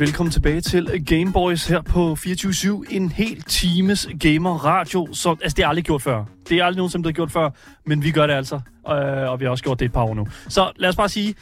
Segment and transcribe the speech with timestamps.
[0.00, 2.94] velkommen tilbage til Gameboys her på 24-7.
[2.96, 5.08] En hel times gamer radio.
[5.12, 6.24] Så, altså, det er aldrig gjort før.
[6.48, 7.50] Det er aldrig nogensinde blevet gjort før,
[7.86, 8.54] men vi gør det altså.
[8.88, 10.26] Øh, og vi har også gjort det et par år nu.
[10.48, 11.34] Så lad os bare sige,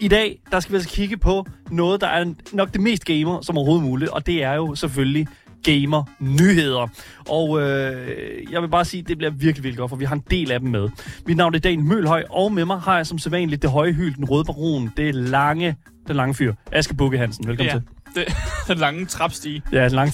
[0.00, 3.40] i dag, der skal vi altså kigge på noget, der er nok det mest gamer
[3.40, 4.10] som overhovedet muligt.
[4.10, 5.26] Og det er jo selvfølgelig
[5.64, 6.88] gamer-nyheder.
[7.28, 10.14] Og øh, jeg vil bare sige, at det bliver virkelig, virkelig godt, for vi har
[10.14, 10.88] en del af dem med.
[11.26, 14.14] Mit navn er Daniel Mølhøj, og med mig har jeg som sædvanligt det høje hyld,
[14.14, 15.76] den røde baron, det lange,
[16.08, 17.48] den lange fyr, Aske Bukke Hansen.
[17.48, 17.80] Velkommen Ja,
[18.14, 18.26] til.
[18.26, 18.34] det,
[18.68, 19.62] den lange trapstige.
[19.72, 20.12] Ja, den lange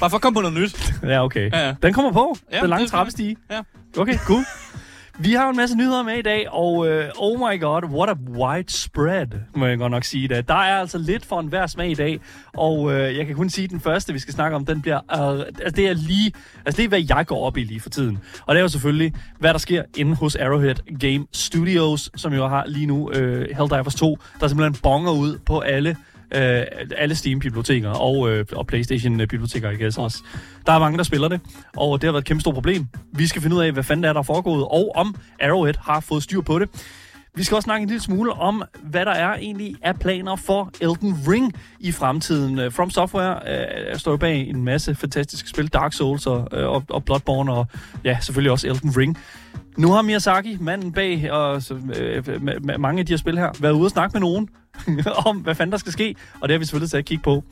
[0.00, 0.92] Bare for at komme på noget nyt.
[1.10, 1.50] Ja, okay.
[1.52, 1.74] Ja, ja.
[1.82, 3.36] Den kommer på, Ja, den lange det trappestige.
[3.50, 3.60] Ja.
[3.98, 4.42] Okay, cool.
[5.20, 8.14] Vi har en masse nyheder med i dag, og øh, oh my god, what a
[8.30, 10.48] widespread, må jeg godt nok sige det.
[10.48, 12.20] Der er altså lidt for enhver smag i dag,
[12.54, 14.96] og øh, jeg kan kun sige, at den første, vi skal snakke om, den bliver,
[14.96, 16.32] øh, altså det er lige,
[16.66, 18.18] altså det er, hvad jeg går op i lige for tiden.
[18.46, 22.48] Og det er jo selvfølgelig, hvad der sker inde hos Arrowhead Game Studios, som jo
[22.48, 25.96] har lige nu øh, Helldivers 2, der simpelthen bonger ud på alle
[26.34, 26.62] øh,
[26.96, 30.22] alle Steam-biblioteker og, øh, og PlayStation-biblioteker, ikke også.
[30.66, 31.40] Der er mange, der spiller det,
[31.76, 32.86] og det har været et kæmpe stort problem.
[33.12, 35.74] Vi skal finde ud af, hvad fanden der er, der er foregået, og om Arrowhead
[35.80, 36.68] har fået styr på det.
[37.34, 40.70] Vi skal også snakke en lille smule om, hvad der er egentlig af planer for
[40.80, 42.58] Elden Ring i fremtiden.
[42.58, 43.40] Øh, From Software
[43.90, 47.52] øh, står jo bag en masse fantastiske spil, Dark Souls og, øh, og, og Bloodborne,
[47.52, 47.66] og
[48.04, 49.18] ja, selvfølgelig også Elden Ring.
[49.76, 53.50] Nu har Miyazaki, manden bag og, så, øh, øh mange af de her spil her,
[53.60, 54.48] været ude og snakke med nogen
[55.26, 57.44] om, hvad fanden der skal ske, og det har vi selvfølgelig taget at kigge på.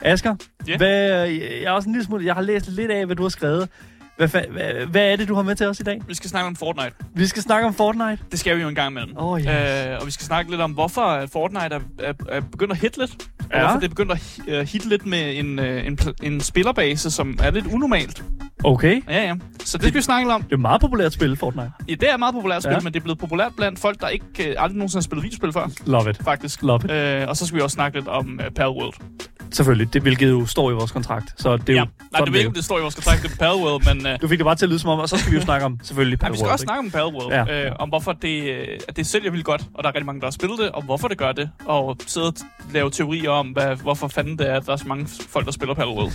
[0.00, 0.34] Asger,
[0.68, 0.76] Ja.
[0.76, 3.28] hvad, jeg er også en lille smule, jeg har læst lidt af, hvad du har
[3.28, 3.68] skrevet.
[4.16, 6.00] Hvad, fa- hvad, hvad er det, du har med til os i dag?
[6.08, 6.90] Vi skal snakke om Fortnite.
[7.14, 8.18] Vi skal snakke om Fortnite.
[8.30, 9.14] Det skal vi jo en gang imellem.
[9.18, 9.46] Åh, yes.
[9.46, 12.98] øh, og vi skal snakke lidt om, hvorfor Fortnite er, er, er begyndt at hitte
[12.98, 13.10] lidt.
[13.40, 13.60] Og Ja.
[13.60, 17.38] hvorfor det er begyndt at øh, hitte lidt med en, øh, en, en spillerbase, som
[17.42, 18.24] er lidt unormalt.
[18.64, 19.02] Okay.
[19.08, 19.34] Ja, ja.
[19.64, 20.42] Så det skal vi snakke om.
[20.42, 21.70] Det er et meget populært spil, Fortnite.
[21.88, 22.80] Ja, det er et meget populært spil, Ja.
[22.80, 25.52] men det er blevet populært blandt folk, der ikke øh, aldrig nogensinde har spillet videospil
[25.52, 26.18] før, Love it.
[26.24, 26.62] faktisk.
[26.62, 26.90] Love it.
[26.90, 28.94] Øh, og så skal vi også snakke lidt om uh, Palworld.
[29.54, 31.34] Selvfølgelig, det, hvilket jo står i vores kontrakt.
[31.36, 31.80] Så det er Ja.
[31.80, 34.06] jo Nej, det ved ikke, om det står i vores kontrakt, det er Palworld, men...
[34.06, 35.42] Uh, Du fik det bare til at lyde som om, og så skal vi jo
[35.50, 36.68] snakke om selvfølgelig Ja, vi skal Palworld, også ikke?
[36.68, 37.56] snakke om Palworld, Ja.
[37.62, 37.66] ja.
[37.66, 40.20] øh, om hvorfor det, øh, at det sælger vildt godt, og der er rigtig mange,
[40.20, 42.34] der har spillet det, og hvorfor det gør det, og sidde og
[42.72, 45.52] lave teorier om, hvad, hvorfor fanden det er, at der er så mange folk, der
[45.52, 46.10] spiller Palworld.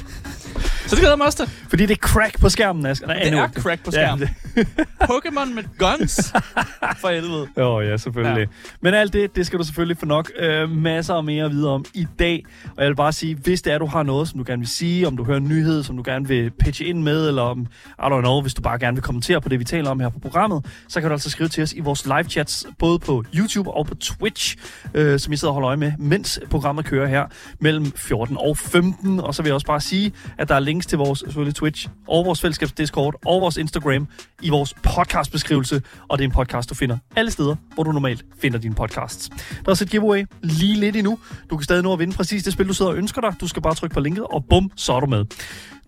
[0.87, 1.53] Så det glæder mig også til.
[1.69, 3.07] Fordi det er crack på skærmen, Asger.
[3.07, 4.29] Nej, Det nu- er crack på skærmen.
[5.11, 6.33] Pokémon med guns.
[7.01, 7.47] For helvede.
[7.57, 8.39] Åh oh, ja, selvfølgelig.
[8.41, 8.45] Ja.
[8.81, 11.69] Men alt det, det skal du selvfølgelig få nok øh, masser og mere at vide
[11.69, 12.45] om i dag.
[12.77, 14.67] Og jeg vil bare sige, hvis det er, du har noget, som du gerne vil
[14.67, 17.67] sige, om du hører en nyhed, som du gerne vil pitche ind med, eller om,
[17.99, 20.09] I don't know, hvis du bare gerne vil kommentere på det, vi taler om her
[20.09, 23.23] på programmet, så kan du altså skrive til os i vores live chats, både på
[23.35, 24.57] YouTube og på Twitch,
[24.93, 27.25] øh, som I sidder og holder øje med, mens programmet kører her
[27.59, 29.19] mellem 14 og 15.
[29.19, 31.87] Og så vil jeg også bare sige, at der er links til vores selvfølgelig Twitch,
[32.07, 34.07] og vores fællesskabs Discord, og vores Instagram
[34.41, 35.81] i vores podcastbeskrivelse.
[36.07, 39.29] Og det er en podcast, du finder alle steder, hvor du normalt finder dine podcasts.
[39.29, 39.35] Der
[39.65, 41.19] er også et giveaway lige lidt endnu.
[41.49, 43.33] Du kan stadig nå at vinde præcis det spil, du sidder og ønsker dig.
[43.41, 45.25] Du skal bare trykke på linket, og bum, så er du med.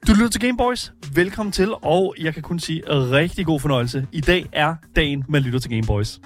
[0.08, 0.94] Du lytter til Gameboys.
[1.14, 4.08] Velkommen til, og jeg kan kun sige rigtig god fornøjelse.
[4.12, 6.20] I dag er dagen, man lytter til Gameboys.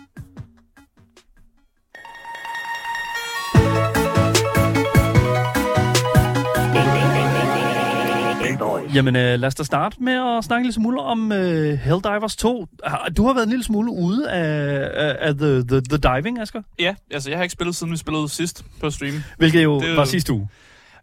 [8.94, 12.66] Jamen, øh, lad os da starte med at snakke lille smule om øh, Helldivers 2.
[12.84, 16.62] Har- Du har været en lille smule ude af, af, the, the, the Diving, Asger.
[16.80, 19.14] Ja, altså jeg har ikke spillet, siden vi spillede sidst på stream.
[19.38, 20.48] Hvilket jo Det jo- var sidste uge.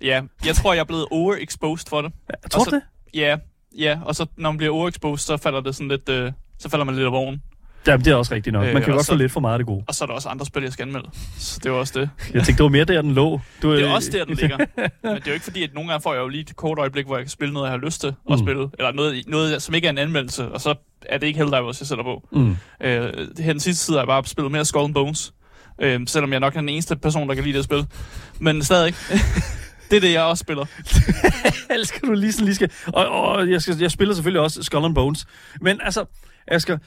[0.02, 2.12] Ja, jeg tror, jeg er blevet overexposed for det.
[2.42, 2.82] Jeg tror Og så- det.
[3.14, 3.36] Ja,
[3.78, 6.84] ja, og så når man bliver overexposed, så falder det sådan lidt, øh, så falder
[6.84, 7.42] man lidt af vognen.
[7.86, 8.66] Jamen, det er også rigtigt nok.
[8.66, 9.84] Øh, Man kan og godt så- få lidt for meget af det gode.
[9.88, 11.08] Og så er der også andre spil, jeg skal anmelde.
[11.38, 12.10] Så det er også det.
[12.18, 13.40] Jeg tænkte, det var mere der, den lå.
[13.62, 14.56] Du, Det er også der, den ligger.
[14.76, 16.78] Men det er jo ikke fordi, at nogle gange får jeg jo lige et kort
[16.78, 18.38] øjeblik, hvor jeg kan spille noget, jeg har lyst til at Mm.
[18.38, 18.68] spille.
[18.78, 21.86] Eller noget, noget, som ikke er en anmeldelse, og så er det ikke Helldivers, jeg
[21.86, 22.28] sætter på.
[22.32, 22.56] Mm.
[22.80, 25.32] Øh, her den sidste tid har jeg bare spillet mere Skull and Bones.
[25.80, 27.86] Øh, selvom jeg nok er den eneste person, der kan lide det spil.
[28.38, 28.94] Men stadig.
[29.92, 30.66] det er det, jeg også spiller.
[31.74, 32.70] Elsker, du lige sådan lige skal...
[32.86, 35.26] Og, og jeg, skal, jeg spiller selvfølgelig også Skull and Bones.
[35.60, 36.04] Men altså,
[36.48, 36.78] Asger,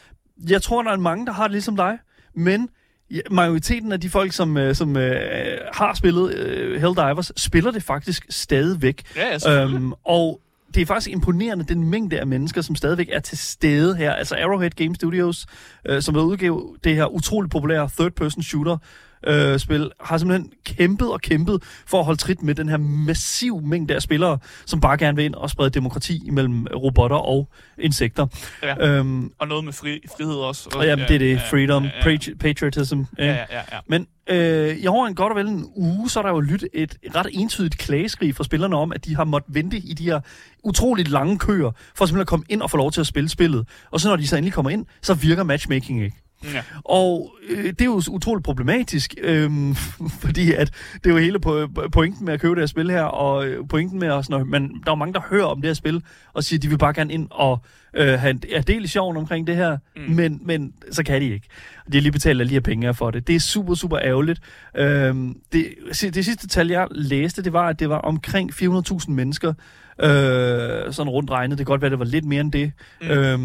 [0.50, 1.98] jeg tror, der er mange, der har det ligesom dig.
[2.36, 2.70] Men
[3.12, 7.84] ja, majoriteten af de folk, som, øh, som øh, har spillet øh, Helldivers, spiller det
[7.84, 9.04] faktisk stadigvæk.
[9.16, 9.64] Ja.
[9.64, 10.42] Øhm, og
[10.76, 14.14] det er faktisk imponerende, den mængde af mennesker, som stadigvæk er til stede her.
[14.14, 15.46] Altså Arrowhead Game Studios,
[15.86, 18.78] øh, som vil udgive det her utroligt populære third-person shooter,
[19.28, 23.62] øh, spil, har simpelthen kæmpet og kæmpet for at holde trit med den her massiv
[23.62, 27.50] mængde af spillere, som bare gerne vil ind og sprede demokrati imellem robotter og
[27.80, 28.28] insekter.
[28.64, 28.88] Ja.
[28.88, 30.70] Øhm, Og noget med fri, frihed også.
[30.76, 31.32] og jamen, det er det.
[31.36, 32.16] Ja, Freedom, ja, ja.
[32.18, 33.00] patri- patriotism.
[33.18, 33.62] Ja, ja, ja.
[33.72, 33.80] ja.
[33.88, 36.70] Men øh, i over en godt og vel en uge, så er der jo lyttet
[36.74, 40.20] et ret entydigt klageskrig fra spillerne om, at de har måttet vente i de her
[40.64, 43.68] utroligt lange køer, for simpelthen at komme ind og få lov til at spille spillet.
[43.92, 46.18] Og så når de så endelig kommer ind, så virker matchmaking ikke.
[46.54, 46.62] Ja.
[46.84, 49.52] Og øh, det er jo utroligt problematisk, øh,
[50.24, 53.04] fordi at det er jo hele po- pointen med at købe det her spil her,
[53.04, 55.74] og øh, pointen med at, når man, der er mange, der hører om det her
[55.74, 56.04] spil,
[56.34, 57.60] og siger, at de vil bare gerne ind og
[57.94, 60.16] øh, have en er del i sjoven omkring det her, mm.
[60.16, 61.48] men, men så kan de ikke.
[61.92, 63.28] De har lige betalt alle de her penge for det.
[63.28, 64.42] Det er super, super ærgerligt.
[64.78, 65.16] Øh,
[65.52, 69.54] det, det sidste tal, jeg læste, det var, at det var omkring 400.000 mennesker,
[70.00, 71.58] øh, sådan rundt regnet.
[71.58, 72.72] Det kan godt være, det var lidt mere end det.
[73.02, 73.08] Mm.
[73.08, 73.40] Øh,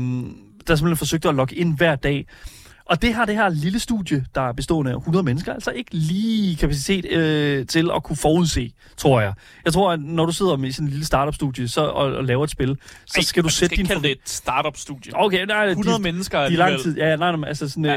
[0.66, 2.26] der simpelthen forsøgte at logge ind hver dag.
[2.90, 5.90] Og det har det her lille studie, der er bestående af 100 mennesker, altså ikke
[5.94, 9.32] lige kapacitet øh, til at kunne forudse, tror jeg.
[9.64, 12.44] Jeg tror, at når du sidder med sådan en lille startup-studie så, og, og laver
[12.44, 13.86] et spil, så Ej, skal du man sætte din...
[13.86, 15.12] kalde det et startup-studie.
[15.14, 16.70] Okay, nej, 100 de, mennesker de alligevel.
[16.72, 16.96] lang tid.
[16.96, 17.96] Ja, nej, nej, altså sådan, ja.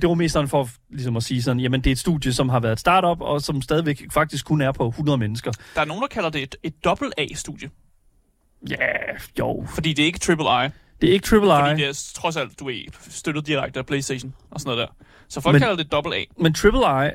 [0.00, 2.48] det var mest sådan for ligesom at sige sådan, jamen det er et studie, som
[2.48, 5.52] har været et startup, og som stadigvæk faktisk kun er på 100 mennesker.
[5.74, 7.70] Der er nogen, der kalder det et, et dobbelt A-studie.
[8.70, 8.76] Ja,
[9.38, 9.66] jo.
[9.74, 10.68] Fordi det er ikke triple I.
[11.00, 12.74] Det er ikke triple Fordi I, det er trods alt, du er
[13.08, 15.04] støttet direkte af Playstation og sådan noget der.
[15.28, 16.24] Så folk Men- kalder det dobbelt A.
[16.42, 17.10] men triple I,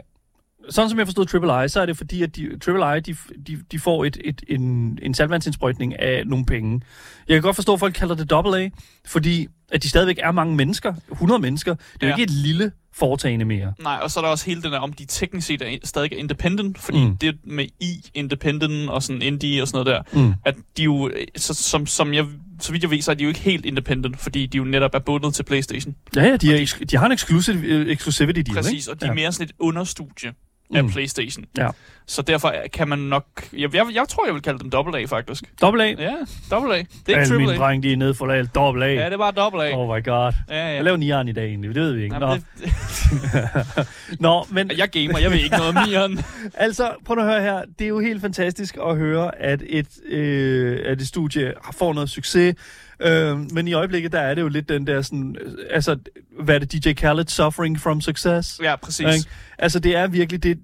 [0.70, 3.16] sådan som jeg forstod Triple I, så er det fordi, at de, Triple I, de,
[3.48, 6.82] de, de får et, et, en, en salgvandsindsprøjtning af nogle penge.
[7.28, 8.70] Jeg kan godt forstå, at folk kalder det Double A,
[9.08, 11.74] fordi at de stadigvæk er mange mennesker, 100 mennesker.
[11.74, 12.14] Det er jo Ja.
[12.14, 13.74] ikke et lille foretagende mere.
[13.80, 16.14] Nej, og så er der også hele den der, om de teknisk set er stadig
[16.14, 17.18] er independent, fordi Mm.
[17.18, 20.34] det med I, independent og sådan indie og sådan noget der, Mm.
[20.46, 22.26] at de jo, øh, så, som, som jeg,
[22.60, 24.96] så vidt jeg ved, så er de jo ikke helt independent, fordi de jo netop
[24.96, 25.96] er bundet til Playstation.
[26.16, 28.92] Ja, ja, de, er, eks- de har en exclusive, øh, exclusivity deal, Præcis, ikke?
[28.92, 29.14] og de er ja.
[29.16, 30.34] mere sådan et understudie
[30.76, 30.90] af Mm.
[30.92, 31.46] Playstation.
[31.58, 31.68] Ja.
[32.08, 33.26] Så derfor er- kan man nok...
[33.54, 35.44] Jeg, jeg, jeg tror, jeg vil kalde dem dobbelt A, faktisk.
[35.62, 35.88] Double A.
[36.00, 36.12] Ja,
[36.52, 36.78] dobbelt A.
[36.78, 37.58] Det er ikke Alle triple A.
[37.58, 38.94] drenge, de er nede for lavet double A.
[38.94, 39.78] Ja, det er bare dobbelt A.
[39.78, 40.34] Oh my god.
[40.50, 40.76] Ja, ja.
[40.76, 42.20] Jeg laver nieren i dag egentlig, det ved vi ikke.
[42.20, 43.88] Nå, Jamen, det,
[44.20, 46.20] Nå men jeg gamer, jeg ved ikke noget om nieren.
[46.54, 47.62] altså, prøv at høre her.
[47.80, 51.94] Det er jo helt fantastisk at høre, at et, øh, at et studie har- får
[51.94, 52.56] noget succes.
[53.02, 55.36] Øh, men i øjeblikket, der er det jo lidt den der sådan...
[55.42, 55.98] øh, Altså,
[56.44, 56.86] hvad er det?
[56.86, 58.60] DJ Khaled suffering from success?
[58.64, 59.16] Ja, præcis.
[59.16, 59.30] Ikke?
[59.58, 60.58] Altså, det er virkelig det,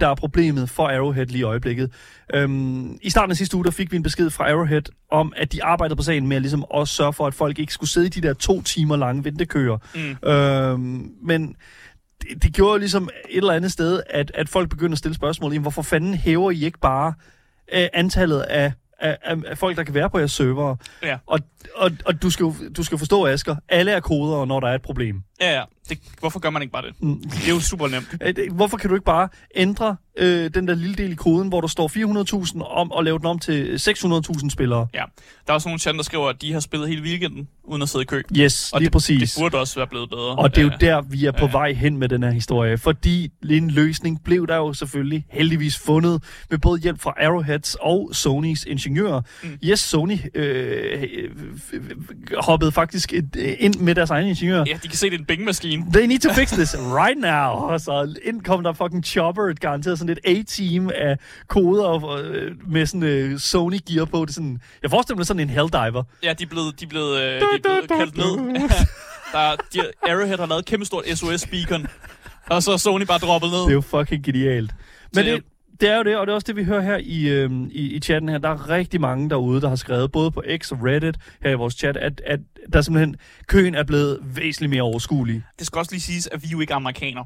[0.00, 1.90] der er problemet for Arrowhead lige i øjeblikket.
[2.34, 5.52] Øhm, I starten af sidste uge, der fik vi en besked fra Arrowhead om, at
[5.52, 8.06] de arbejdede på sagen med at ligesom også sørge for, at folk ikke skulle sidde
[8.06, 9.78] i de der to timer lange ventekøer.
[9.94, 10.28] Mm.
[10.28, 11.56] Øhm, men
[12.22, 15.14] det, det gjorde jo ligesom et eller andet sted, at, at folk begyndte at stille
[15.14, 15.52] spørgsmål.
[15.52, 17.14] Jamen, hvorfor fanden hæver I ikke bare
[17.74, 20.76] øh, antallet af, af, af, af folk, der kan være på jeres server?
[21.02, 21.18] Ja.
[21.26, 21.40] Og,
[21.74, 24.74] og, og du, skal jo, du skal forstå, Asger, alle er kodere, når der er
[24.74, 25.22] et problem.
[25.40, 25.62] Ja, ja.
[25.88, 26.94] Det, hvorfor gør man ikke bare det?
[27.02, 27.22] Mm.
[27.22, 28.08] Det er jo super nemt.
[28.38, 31.60] Øh, Hvorfor kan du ikke bare ændre øh, den der lille del i koden, hvor
[31.60, 31.88] der står
[32.44, 34.86] 400.000 om og lave den om til 600.000 spillere?
[34.94, 35.02] Ja.
[35.46, 37.88] Der er også nogle chat, der skriver, at de har spillet hele weekenden, uden at
[37.88, 38.22] sidde i kø.
[38.36, 39.32] Yes, Og lige det, præcis.
[39.34, 40.36] det burde også være blevet bedre.
[40.36, 41.50] Og det er jo der, vi er på Ja.
[41.52, 42.78] vej hen med den her historie.
[42.78, 48.10] Fordi en løsning blev der jo selvfølgelig heldigvis fundet med både hjælp fra Arrowheads og
[48.12, 49.22] Sonys ingeniører.
[49.42, 49.58] Mm.
[49.64, 51.02] Yes, Sony øh,
[51.72, 51.80] øh,
[52.38, 54.64] hoppede faktisk et, øh, ind med deres egen ingeniører.
[54.66, 55.75] Ja, de kan se, det er en bingmaskine.
[55.92, 57.50] They need to fix this right now.
[57.72, 61.16] Og så ind kom der fucking Chopper, et garanteret sådan et A-team af
[61.48, 64.24] koder og, øh, med sådan øh, Sony-gear på.
[64.24, 66.02] Det sådan, jeg forestiller mig sådan en Helldiver.
[66.22, 68.68] Ja, de er blevet, de er blevet, øh, de er blevet kaldt ned.
[69.32, 71.86] der, er- de, Arrowhead har lavet et kæmpe stort SOS-beacon.
[72.50, 73.58] Og så er Sony bare droppet ned.
[73.60, 74.70] Det er jo fucking genialt.
[75.14, 75.42] Men det,
[75.80, 77.94] det er jo det, og det er også det, vi hører her i, øhm, i,
[77.96, 78.38] i chatten her.
[78.38, 81.54] Der er rigtig mange derude, der har skrevet, både på X og Reddit, her i
[81.54, 82.40] vores chat, at, at
[82.72, 83.16] der simpelthen,
[83.46, 85.42] køen er blevet væsentligt mere overskuelig.
[85.58, 87.24] Det skal også lige siges, at vi er jo ikke amerikanere.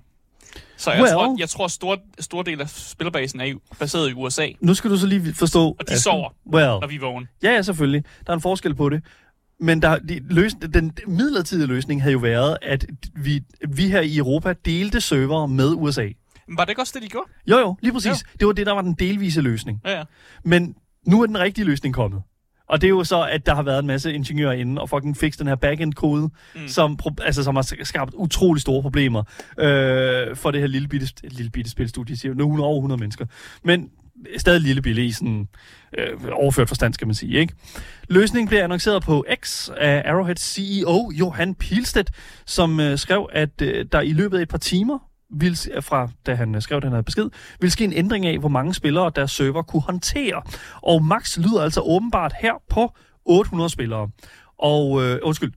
[0.77, 1.13] Så jeg Well.
[1.13, 4.75] tror, jeg tror, at stor, stor del af spillerbasen er jo baseret i USA, Nu
[4.75, 5.67] skal du så lige forstå...
[5.69, 6.01] og de Asger.
[6.11, 7.27] sover, Well, når vi er vågne.
[7.43, 8.05] ja, ja, selvfølgelig.
[8.27, 9.03] Der er en forskel på det.
[9.61, 14.17] Men der, de, løs, den midlertidige løsning havde jo været, at vi, vi her i
[14.17, 16.09] Europa delte server med USA.
[16.57, 17.31] Var det ikke også det, de gjorde?
[17.47, 18.11] Jo, jo, lige præcis.
[18.11, 18.37] Jo.
[18.41, 19.81] Det var det, der var den delvise løsning.
[19.85, 20.05] Ja, ja.
[20.45, 20.75] Men
[21.07, 22.23] nu er den rigtige løsning kommet.
[22.69, 25.17] Og det er jo så, at der har været en masse ingeniører inde og fucking
[25.17, 26.69] fikse den her backend-kode, mm.
[26.69, 29.23] Som, altså, som har skabt utrolig store problemer
[29.59, 32.17] øh, for det her lille bitte, lille bitte spilstudie.
[32.17, 33.27] Siger, nu er over 100 mennesker.
[33.65, 33.91] Men
[34.37, 35.49] stadig lille bitte i sådan
[35.99, 37.39] øh, overført forstand, skal man sige.
[37.39, 37.55] Ikke?
[38.09, 42.11] Løsningen blev annonceret på X af Arrowheads CEO Johan Pilstedt,
[42.47, 44.99] som øh, skrev, at øh, der i løbet af et par timer
[45.33, 48.49] vil, fra da han øh, skrev den her besked, vil ske en ændring af, hvor
[48.49, 50.43] mange spillere deres server kunne håndtere.
[50.83, 52.95] Og max lyder altså åbenbart her på
[53.25, 54.09] 800 spillere.
[54.59, 55.53] Og, øh, undskyld,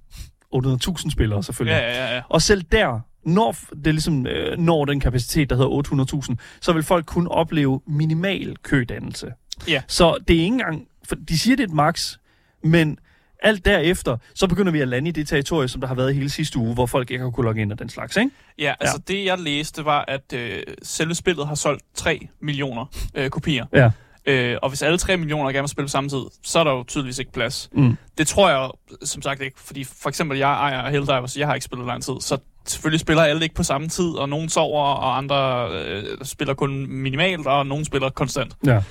[0.56, 1.82] 800.000 spillere selvfølgelig.
[1.82, 2.22] Ja, ja, ja.
[2.30, 6.84] Og selv der når det ligesom øh, når den kapacitet, der hedder 800.000, så vil
[6.84, 9.34] folk kun opleve minimal kødannelse.
[9.68, 9.82] Ja.
[9.88, 10.88] Så det er ikke engang...
[11.08, 12.18] For de siger, det er et max,
[12.64, 12.98] men
[13.44, 16.30] alt derefter, så begynder vi at lande i det territorie, som der har været hele
[16.30, 18.32] sidste uge, hvor folk ikke har kunnet logge ind og den slags, ikke?
[18.60, 19.14] Ja, altså ja.
[19.14, 22.86] det jeg læste var, at øh, selve spillet har solgt 3 millioner
[23.16, 23.66] øh, kopier.
[23.74, 23.92] Ja.
[24.26, 26.72] Øh, og hvis alle 3 millioner gerne vil spille på samme tid, så er der
[26.72, 27.70] jo tydeligvis ikke plads.
[27.74, 27.98] Mm.
[28.18, 28.70] Det tror jeg
[29.04, 32.14] som sagt ikke, fordi for eksempel jeg ejer Helldivers, jeg har ikke spillet lang tid,
[32.20, 36.54] så selvfølgelig spiller alle ikke på samme tid, og nogen sover, og andre øh, spiller
[36.54, 38.54] kun minimalt, og nogen spiller konstant.
[38.66, 38.84] Ja.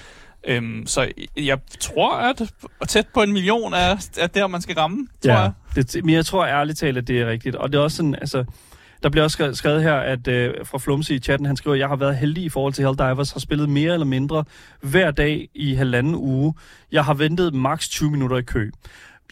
[0.48, 2.42] Øhm, så jeg tror, at
[2.88, 5.38] tæt på en million er, er der, man skal ramme, tror ja.
[5.40, 5.52] jeg.
[5.74, 7.56] Det, men jeg tror ærligt talt, at det er rigtigt.
[7.56, 8.44] Og det er også sådan, altså...
[9.02, 11.96] Der bliver også skrevet- her, at øh, fra Flumse i chatten, han skriver, jeg har
[11.96, 14.44] været heldig i forhold til Helldivers, har spillet mere eller mindre
[14.80, 16.54] hver dag i halvanden uge.
[16.92, 18.70] Jeg har ventet maks 20 minutter i kø.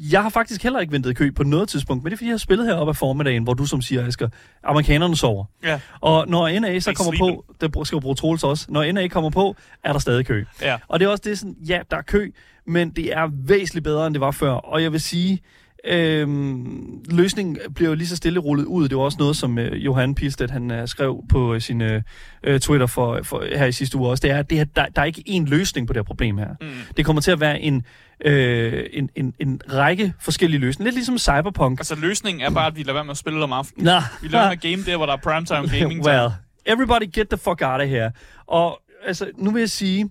[0.00, 2.28] Jeg har faktisk heller ikke ventet i kø på noget tidspunkt, men det er fordi,
[2.28, 4.28] jeg har spillet heroppe af formiddagen, hvor du som siger, Asger,
[4.64, 5.44] amerikanerne sover.
[5.64, 5.80] Ja.
[6.00, 7.42] Og når NA så kommer sleeping.
[7.60, 10.44] på, det skal jo bruge Troels også, når NA kommer på, er der stadig kø.
[10.62, 10.78] Ja.
[10.88, 12.30] Og det er også det sådan, ja, der er kø,
[12.66, 14.50] men det er væsentligt bedre, end det var før.
[14.50, 15.40] Og jeg vil sige,
[15.84, 18.88] øhm, løsningen bliver jo lige så stille rullet ud.
[18.88, 22.02] Det var også noget, som øh, Johan Pilstedt, han øh, skrev på øh, sin øh,
[22.44, 24.22] øh, Twitter for, for, her i sidste uge også.
[24.22, 26.48] Det er, det er der, der er ikke én løsning på det her problem her.
[26.60, 26.66] Mm.
[26.96, 27.84] Det kommer til at være en,
[28.24, 30.86] øh, en, en, en række forskellige løsninger.
[30.86, 31.80] Lidt ligesom Cyberpunk.
[31.80, 33.84] Altså løsningen er bare, at vi lader være med at spille om aftenen.
[33.84, 36.06] Nå, Vi lader være med at game der, hvor der er primetime gaming.
[36.06, 36.28] well,
[36.66, 38.12] everybody get the fuck out of here.
[38.46, 40.10] Og altså, nu vil jeg sige,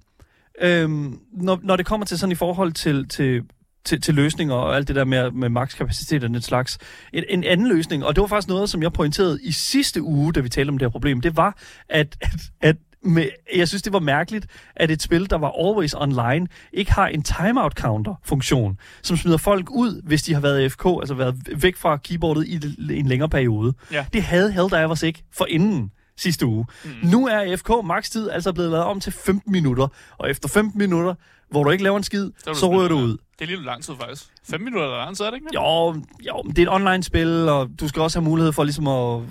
[0.62, 3.44] øhm, når, når det kommer til sådan i forhold til, til,
[3.86, 6.78] til, til løsninger og alt det der med, med makskapacitet og den slags,
[7.14, 10.34] en, en anden løsning, og det var faktisk noget, som jeg pointerede i sidste uge,
[10.34, 11.58] da vi talte om det her problem, det var,
[11.90, 15.94] at, at, at med, jeg synes, det var mærkeligt, at et spil, der var always
[15.94, 20.64] online, ikke har en timeout counter funktion, som smider folk ud, hvis de har været
[20.64, 22.60] AFK, altså været væk fra keyboardet i
[22.98, 23.74] en længere periode.
[23.92, 24.06] Ja.
[24.14, 26.66] Det havde Helldivers ikke for inden sidste uge.
[26.84, 27.10] Mm.
[27.10, 31.16] Nu er AFK makstid altså blevet lavet om til 15 minutter, og efter 15 minutter,
[31.52, 33.18] hvor du ikke laver en skid, så, så ryger du ud.
[33.40, 34.26] Det er lidt lang tid faktisk.
[34.50, 35.48] 5 minutter eller andet, så er det ikke?
[35.48, 35.56] det?
[35.56, 38.88] Jo, jo, men det er et online-spil, og du skal også have mulighed for ligesom
[38.88, 39.22] at...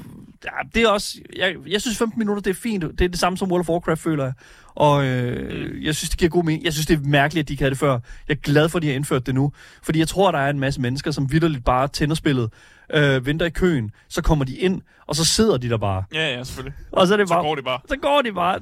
[0.44, 1.18] Ja, det er også...
[1.36, 2.82] Jeg, jeg synes 15 minutter, det er fint.
[2.82, 4.32] Det er det samme som World of Warcraft, føler jeg.
[4.74, 5.82] Og øh, mm.
[5.82, 6.64] jeg synes, det giver god mening.
[6.64, 7.92] Jeg synes, det er mærkeligt, at de ikke havde det før.
[8.28, 9.52] Jeg er glad for, at de har indført det nu.
[9.82, 12.50] Fordi jeg tror, der er en masse mennesker, som vidderligt bare tænder spillet,
[12.94, 16.04] øh, venter i køen, så kommer de ind, og så sidder de der bare.
[16.14, 16.74] Ja, ja, selvfølgelig.
[16.92, 17.42] Og så er det Så bare...
[17.42, 17.80] går det bare.
[17.88, 18.58] Så går de bare.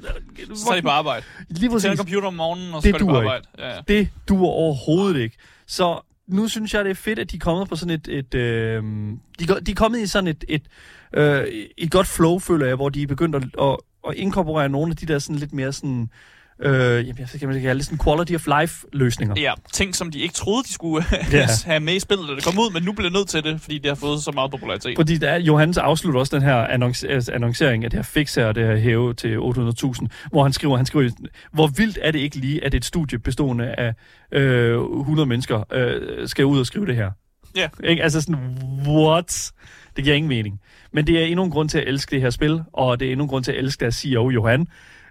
[0.55, 1.25] Så er de på arbejde.
[1.49, 1.97] Lige præcis.
[1.97, 3.31] computer om morgenen, og så Det går de på duer ikke.
[3.33, 3.47] arbejde.
[3.57, 3.81] Ja, ja.
[3.87, 5.37] Det duer overhovedet ikke.
[5.67, 8.07] Så nu synes jeg, det er fedt, at de er kommet på sådan et...
[8.07, 8.83] et øh,
[9.39, 10.61] de, de er kommet i sådan et, et,
[11.13, 11.45] øh,
[11.77, 14.95] et godt flow, føler jeg, hvor de er begyndt at, at, at inkorporere nogle af
[14.97, 16.09] de der sådan lidt mere sådan...
[16.61, 16.71] Øh,
[17.07, 19.35] jamen, jeg hvad det kalde det, sådan quality of life løsninger.
[19.37, 21.47] Ja, ting, som de ikke troede, de skulle Ja.
[21.65, 23.77] have med i spillet, da det kom ud, men nu bliver nødt til det, fordi
[23.77, 24.93] det har fået så meget popularitet.
[24.95, 28.35] Fordi der er, Johannes afslutter også den her annonce, altså annoncering af det her fix
[28.35, 31.09] her, og det her hæve til 800.000, hvor han skriver, han skriver,
[31.53, 33.93] hvor vildt er det ikke lige, at et studie bestående af
[34.31, 37.11] øh, 100 mennesker øh, skal ud og skrive det her.
[37.55, 37.67] Ja.
[37.83, 38.03] Ikke?
[38.03, 39.51] Altså sådan, what?
[39.95, 40.59] Det giver ingen mening.
[40.93, 43.11] Men det er endnu en grund til at elske det her spil, og det er
[43.11, 44.67] endnu en grund til at elske deres CEO, Johan.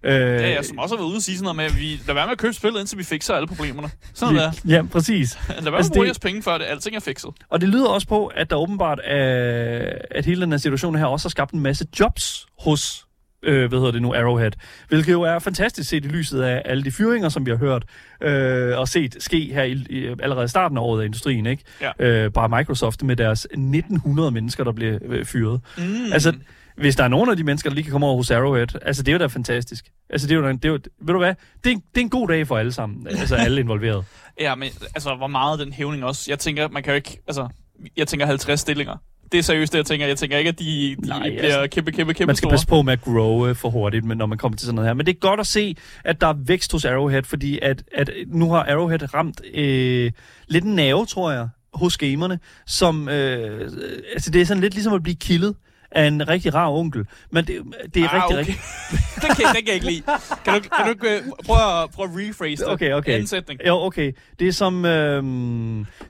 [0.06, 2.00] Øh, Ja, ja, som også har været ude og sige sådan noget med, at vi
[2.06, 3.90] lader være med at købe spillet, indtil vi fikser alle problemerne.
[4.14, 4.52] Sådan der.
[4.68, 5.38] Ja, præcis.
[5.48, 7.30] Lad være med Altså, at bruge det- jeres penge, før det alting er fikset.
[7.50, 11.04] Og det lyder også på, at der åbenbart er, at hele den her situation her
[11.06, 13.02] også har skabt en masse jobs hos
[13.42, 14.50] øh, hvad hedder det nu, Arrowhead.
[14.88, 17.84] Hvilket jo er fantastisk set i lyset af alle de fyringer, som vi har hørt
[18.22, 21.62] øh, og set ske her i, i, allerede i starten af året af industrien, ikke?
[21.80, 21.90] Ja.
[22.06, 25.60] Øh, bare Microsoft med deres 1900 mennesker, der bliver øh, fyret.
[25.78, 26.12] Mm.
[26.12, 26.32] Altså,
[26.76, 29.02] hvis der er nogen af de mennesker, der lige kan komme over hos Arrowhead, altså
[29.02, 29.84] det er jo da fantastisk.
[30.10, 32.00] Altså det er jo, da- det er jo ved du hvad, det er, det er
[32.00, 34.04] en god dag for alle sammen, altså alle involveret.
[34.40, 36.24] Ja, men altså, hvor meget den hævning også.
[36.28, 37.48] Jeg tænker, man kan jo ikke, altså,
[37.96, 38.96] jeg tænker 50 stillinger.
[39.32, 40.06] Det er seriøst det, jeg tænker.
[40.06, 42.50] Jeg tænker ikke, at de, de Nej, bliver altså, kæmpe, kæmpe, kæmpe Man skal store.
[42.52, 44.94] passe på med at grow for hurtigt, men når man kommer til sådan noget her.
[44.94, 48.10] Men det er godt at se, at der er vækst hos Arrowhead, fordi at, at
[48.26, 50.12] nu har Arrowhead ramt øh,
[50.48, 53.70] lidt en nerve, tror jeg, hos gamerne, som, øh,
[54.12, 55.54] altså det er sådan lidt ligesom at blive killet
[55.96, 57.06] af en rigtig rar onkel.
[57.30, 57.62] Men det,
[57.94, 58.38] det er Ah, rigtig, okay.
[58.38, 58.54] rigtig...
[59.22, 60.02] den, kan, den kan jeg ikke lide.
[60.44, 62.72] Kan du, kan du ikke øh, prøve at, prøve at rephrase det?
[62.72, 63.12] Okay, okay.
[63.12, 63.60] Anden sætning.
[63.66, 64.12] Jo, okay.
[64.38, 65.22] Det er, som, øh,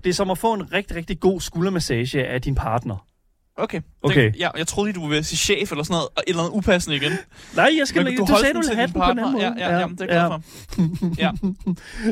[0.05, 3.07] det er som at få en rigtig, rigtig god skuldermassage af din partner.
[3.59, 3.81] Okay.
[4.03, 4.25] Okay.
[4.25, 6.43] Den, ja, jeg troede lige, du ville sige chef eller sådan noget, og et eller
[6.43, 7.13] andet upassende igen.
[7.55, 8.05] Nej, jeg skal...
[8.05, 9.43] Men du, du sagde, du ville have den på en anden måde.
[9.45, 9.67] partner.
[9.67, 10.43] Ja, ja, jamen, det er jeg for.
[11.23, 11.31] Ja.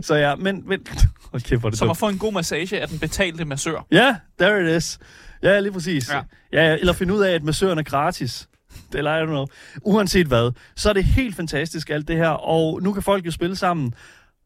[0.02, 0.62] Så ja, men...
[0.68, 0.80] men
[1.30, 1.90] hvor er det Som dumt.
[1.90, 3.86] at få en god massage af den betalte massør.
[3.92, 4.98] Ja, yeah, there it is.
[5.44, 6.10] Ja, lige præcis.
[6.12, 6.22] Ja.
[6.52, 6.76] Ja.
[6.76, 8.48] eller finde ud af, at massøren er gratis.
[8.94, 9.46] Eller I don't know.
[9.82, 13.30] Uanset hvad, så er det helt fantastisk alt det her, og nu kan folk jo
[13.30, 13.94] spille sammen.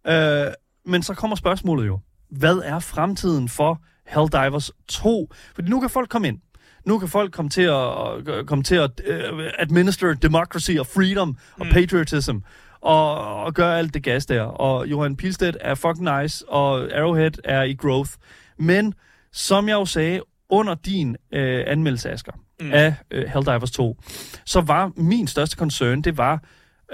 [0.07, 0.47] Øh,
[0.87, 1.99] men så kommer spørgsmålet jo.
[2.31, 5.33] Hvad er fremtiden for Helldivers 2?
[5.55, 6.38] Fordi nu kan folk komme ind.
[6.87, 8.90] Nu kan folk komme til at, at komme til at
[9.33, 11.73] uh, administer democracy og freedom og Mm.
[11.73, 12.37] patriotism
[12.81, 13.14] og,
[13.45, 14.43] og gøre alt det gas der.
[14.43, 18.11] Og Johan Pilstedt er fucking nice, og Arrowhead er i growth.
[18.59, 18.95] Men
[19.33, 22.73] som jeg jo sagde under din øh, anmeldelse, Asger, Mm.
[22.73, 23.97] af øh, Helldivers 2,
[24.45, 26.43] så var min største concern, det var,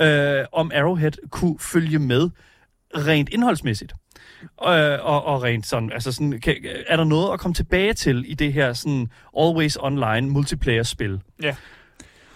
[0.00, 2.30] øh, om Arrowhead kunne følge med
[2.96, 3.92] rent indholdsmæssigt.
[4.42, 6.56] Øh, og, og rent sådan, altså sådan, kan,
[6.86, 9.08] er der noget at komme tilbage til i det her sådan
[9.40, 11.20] always online multiplayer-spil?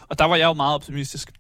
[0.09, 1.31] Og der var jeg jo meget optimistisk.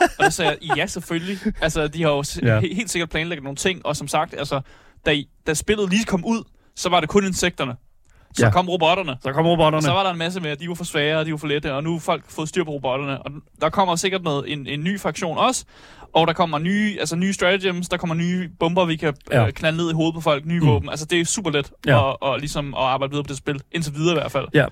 [0.00, 1.38] og der sagde jeg, ja, selvfølgelig.
[1.60, 2.60] Altså, de har jo Ja.
[2.60, 4.60] he- helt sikkert planlagt nogle ting, og som sagt, altså,
[5.06, 6.44] da, I- da spillet lige kom ud,
[6.76, 7.74] så var det kun insekterne.
[8.34, 8.50] Så Ja.
[8.52, 9.16] kom robotterne.
[9.22, 9.76] Så kommer robotterne.
[9.76, 11.36] Og så var der en masse med, at de var for svære, og de var
[11.38, 13.22] for lette, og nu har folk fået styr på robotterne.
[13.22, 15.64] Og der kommer sikkert noget, en, en ny fraktion også,
[16.14, 19.46] og der kommer nye, altså nye stratagems, der kommer nye bomber, vi kan ja.
[19.46, 20.66] Øh, knalde ned i hovedet på folk, nye Mm.
[20.66, 20.88] våben.
[20.88, 22.10] Altså det er super let Ja.
[22.10, 24.46] at, og, ligesom at arbejde videre på det spil, indtil videre i hvert fald.
[24.54, 24.66] Ja.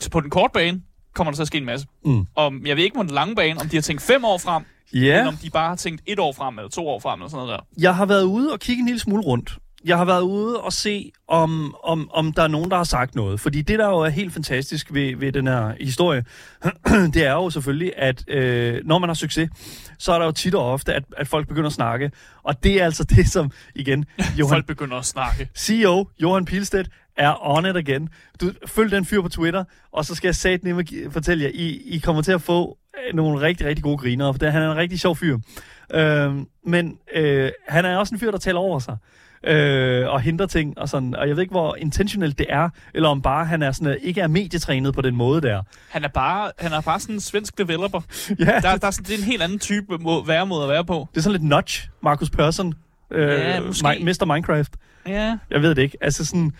[0.00, 0.82] Så på den korte bane
[1.14, 1.86] kommer der til at ske en masse.
[2.04, 2.26] Mm.
[2.34, 4.62] Og jeg ved ikke på den lange bane, om de har tænkt fem år frem,
[4.94, 4.98] Ja.
[4.98, 7.46] eller om de bare har tænkt et år frem, eller to år frem, eller sådan
[7.46, 7.82] noget der.
[7.82, 9.58] Jeg har været ude og kigge en lille smule rundt.
[9.84, 13.14] Jeg har været ude og se, om, om, om der er nogen, der har sagt
[13.14, 13.40] noget.
[13.40, 16.24] Fordi det, der jo er helt fantastisk ved, ved den her historie,
[17.14, 19.50] det er jo selvfølgelig, at øh, når man har succes,
[19.98, 22.10] så er der jo tit og ofte, at, at folk begynder at snakke.
[22.42, 24.04] Og det er altså det, som, igen,
[24.38, 25.48] Johan, Folk begynder at snakke.
[25.56, 28.08] CEO Johan Pilstedt er on it again.
[28.40, 31.98] Du, følg den fyr på Twitter, og så skal jeg satme fortælle jer, I, I
[31.98, 34.76] kommer til at få øh, nogle rigtig, rigtig gode griner, for det, han er en
[34.76, 35.38] rigtig sjov fyr.
[35.94, 36.34] Øh,
[36.66, 38.96] men øh, han er også en fyr, der taler over sig.
[39.44, 41.14] Øh, og hindrer ting og sådan.
[41.14, 43.96] Og jeg ved ikke, hvor intentionelt det er, eller om bare han er sådan, øh,
[44.02, 45.62] ikke er medietrænet på den måde der.
[45.88, 48.00] Han er bare, han er bare sådan en svensk developer.
[48.38, 50.84] Ja, Der, der er sådan, det er en helt anden type må, væremåde at være
[50.84, 51.08] på.
[51.12, 52.74] det er sådan lidt nudge, Markus Persson.
[53.10, 53.88] Øh, Ja, måske.
[53.88, 54.24] Mi- Mr.
[54.34, 54.72] Minecraft.
[55.06, 55.36] Ja.
[55.50, 55.98] Jeg ved det ikke.
[56.00, 56.52] Altså sådan,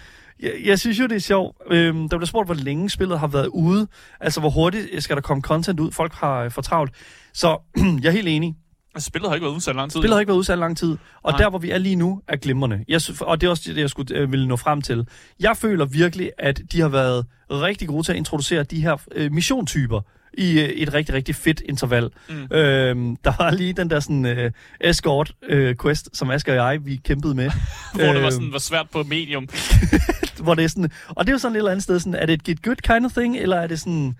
[0.42, 1.56] jeg, jeg synes jo, det er sjovt.
[1.70, 3.86] Øhm, der bliver spurgt, hvor længe spillet har været ude.
[4.20, 5.92] Altså, hvor hurtigt skal der komme content ud.
[5.92, 6.92] Folk har øh, for travlt.
[7.32, 7.58] Så
[8.02, 8.56] jeg er helt enig.
[8.98, 10.00] Altså, spillet har ikke været udsat lang tid.
[10.00, 10.96] Spillet har ikke været udsat lang tid.
[11.22, 11.40] Og Nej.
[11.40, 12.84] der, hvor vi er lige nu, er glimrende.
[12.88, 15.06] Jeg, og det er også det, jeg skulle øh, ville nå frem til.
[15.40, 19.32] Jeg føler virkelig, at de har været rigtig gode til at introducere de her øh,
[19.32, 20.00] missiontyper
[20.32, 22.10] i øh, et rigtig, rigtig fedt interval.
[22.28, 22.56] Mm.
[22.56, 26.86] Øhm, der var lige den der sådan øh, escort øh, quest, som Asger og jeg,
[26.86, 27.50] vi kæmpede med.
[27.94, 29.48] Hvor det var, Øhm, sådan, var svært på medium.
[30.44, 32.26] hvor det er sådan, og det er jo sådan et eller andet sted, sådan, er
[32.26, 34.14] det et get good kind of thing, eller er det sådan,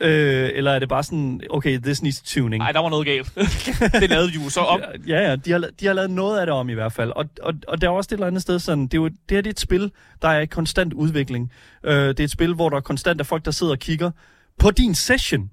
[0.00, 2.58] øh, eller er det bare sådan, okay, this needs tuning?
[2.58, 3.34] Nej, der var noget galt.
[4.00, 4.80] det lavede de jo så om.
[5.06, 7.10] Ja, ja, de har, de har lavet noget af det om i hvert fald.
[7.10, 9.18] Og, og, og der er også et eller andet sted sådan, det er jo det
[9.30, 11.52] her det er et spil, der er i konstant udvikling.
[11.84, 14.10] Øh, det er et spil, hvor der er konstant er folk, der sidder og kigger
[14.58, 15.50] på din session.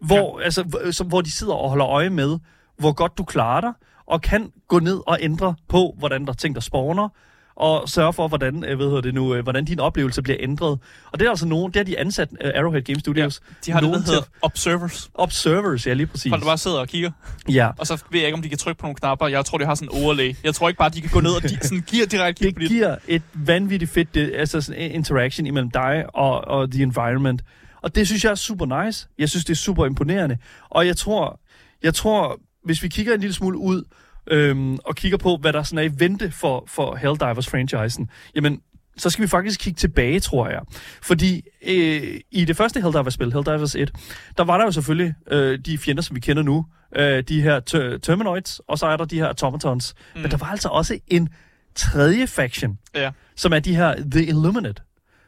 [0.00, 0.44] Hvor, ja.
[0.44, 2.38] altså, som, hvor de sidder og holder øje med,
[2.78, 3.72] hvor godt du klarer dig,
[4.06, 7.08] og kan gå ned og ændre på, hvordan der er ting, der spawner,
[7.58, 10.78] og sørge for, hvordan, øh, hedder det nu, øh, hvordan din oplevelse bliver ændret.
[11.12, 13.40] Og det er altså nogen, det har de ansat uh, Arrowhead Game Studios.
[13.66, 15.10] De har det, nogen der hedder observers.
[15.14, 16.32] Observers, ja, lige præcis.
[16.32, 17.10] Folk, der bare sidder og kigger.
[17.48, 19.26] Ja, Og så ved jeg ikke, om de kan trykke på nogle knapper.
[19.26, 20.34] Jeg tror, de har sådan en overlay.
[20.44, 22.60] Jeg tror ikke bare, de kan gå ned og de, sådan, giver direkte kig på
[22.60, 26.82] det giver et vanvittigt fedt det, altså sådan en interaction imellem dig og, og the
[26.82, 27.42] environment.
[27.82, 29.08] Og det synes jeg er super nice.
[29.18, 30.38] Jeg synes, det er super imponerende.
[30.70, 31.40] Og jeg tror,
[31.82, 33.84] jeg tror hvis vi kigger en lille smule ud
[34.30, 38.60] øhm, og kigger på, hvad der sådan er i vente for, for Helldivers-franchisen, jamen,
[38.96, 40.60] så skal vi faktisk kigge tilbage, tror jeg.
[41.02, 43.90] Fordi øh, i det første Helldivers-spil, Helldivers 1,
[44.38, 46.66] der var der jo selvfølgelig øh, de fjender, som vi kender nu.
[46.96, 49.94] Øh, de her ter- Terminoids, og så er der de her automatons.
[50.14, 50.20] Mm.
[50.20, 51.28] Men der var altså også en
[51.74, 53.10] tredje faction, Ja.
[53.36, 54.82] som er de her The Illuminate,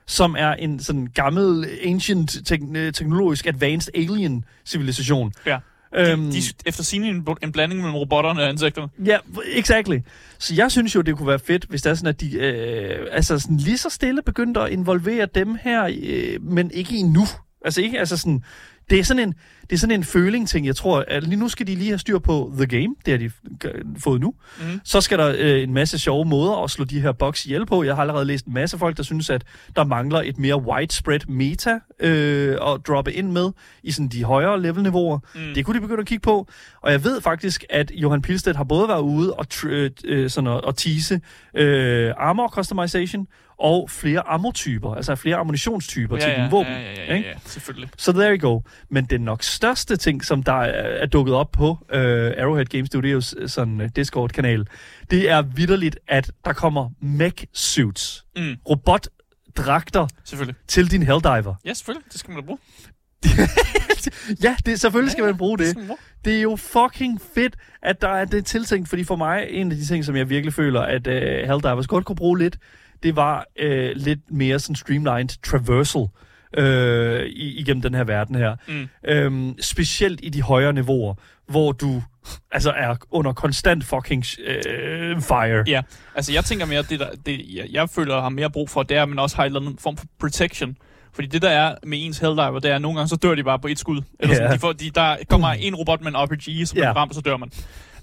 [0.06, 5.32] som er en sådan gammel, ancient, tek- teknologisk, advanced alien civilisation.
[5.46, 5.58] Ja.
[5.94, 8.88] Øhm, De, de, efter sin en, en blanding mellem robotterne og insekterne.
[9.06, 9.18] Ja,
[9.52, 9.98] exactly.
[10.38, 13.06] Så jeg synes jo, det kunne være fedt, hvis det er sådan, at de øh,
[13.12, 17.26] altså sådan lige så stille begyndte at involvere dem her, øh, men ikke endnu.
[17.64, 18.44] Altså ikke, altså sådan,
[18.90, 21.66] det er sådan en, det er sådan en føling-ting, jeg tror, at lige nu skal
[21.66, 23.30] de lige have styr på The Game, det har de
[23.98, 24.34] fået nu.
[24.60, 24.80] Mhm.
[24.84, 27.82] Så skal der øh, en masse sjove måder at slå de her boks ihjel på.
[27.82, 29.44] Jeg har allerede læst en masse folk, der synes, at
[29.76, 33.50] der mangler et mere widespread meta øh, at droppe ind med
[33.82, 35.18] i sådan de højere levelniveauer.
[35.34, 35.54] Mm.
[35.54, 36.48] Det kunne de begynde at kigge på.
[36.82, 40.30] Og jeg ved faktisk, at Johan Pilstedt har både været ude og, tr- øh, øh,
[40.30, 41.20] sådan at, at tease
[41.54, 43.26] øh, armor customization
[43.60, 46.72] og flere ammo-typer, altså flere ammunitionstyper Ja, til ja, dine våben.
[46.72, 47.28] ja, ja, ja, ikke?
[47.28, 47.90] ja, selvfølgelig.
[47.96, 48.60] Så there you go.
[48.90, 52.86] Men den nok største ting, som der er, er dukket op på øh, Arrowhead Game
[52.86, 54.66] Studios øh, sådan, uh, Discord-kanal,
[55.10, 60.06] det er vidderligt, at der kommer mech suits, Mm, robotdragter
[60.68, 61.54] til din Helldiver.
[61.64, 62.12] Ja, selvfølgelig.
[62.12, 62.58] Det skal man da bruge.
[64.42, 65.90] Ja, det, selvfølgelig skal man bruge Det det.
[66.24, 69.76] Det er jo fucking fedt, at der er det tiltænkt, fordi for mig, en af
[69.78, 72.56] de ting, som jeg virkelig føler, at uh, Helldivers godt kunne bruge lidt,
[73.02, 76.06] det var uh, lidt mere sådan streamlined traversal
[76.56, 78.56] øh, igennem den her verden her.
[78.68, 78.88] Mm.
[79.08, 81.14] Øhm, specielt i de højere niveauer,
[81.48, 82.02] hvor du
[82.52, 85.64] altså er under konstant fucking øh, fire.
[85.66, 85.82] Ja,
[86.14, 88.96] altså jeg tænker mere, det, der, det jeg, jeg føler har mere brug for, det
[88.96, 90.76] er, at man også har en eller anden form for protection.
[91.14, 93.44] Fordi det der er med ens Helldiver, det er, at nogle gange så dør de
[93.44, 94.02] bare på et skud.
[94.20, 94.54] Eller sådan, Ja.
[94.54, 97.36] de får, de, der kommer en robot med en RPG, som man rammer, så dør
[97.36, 97.50] man.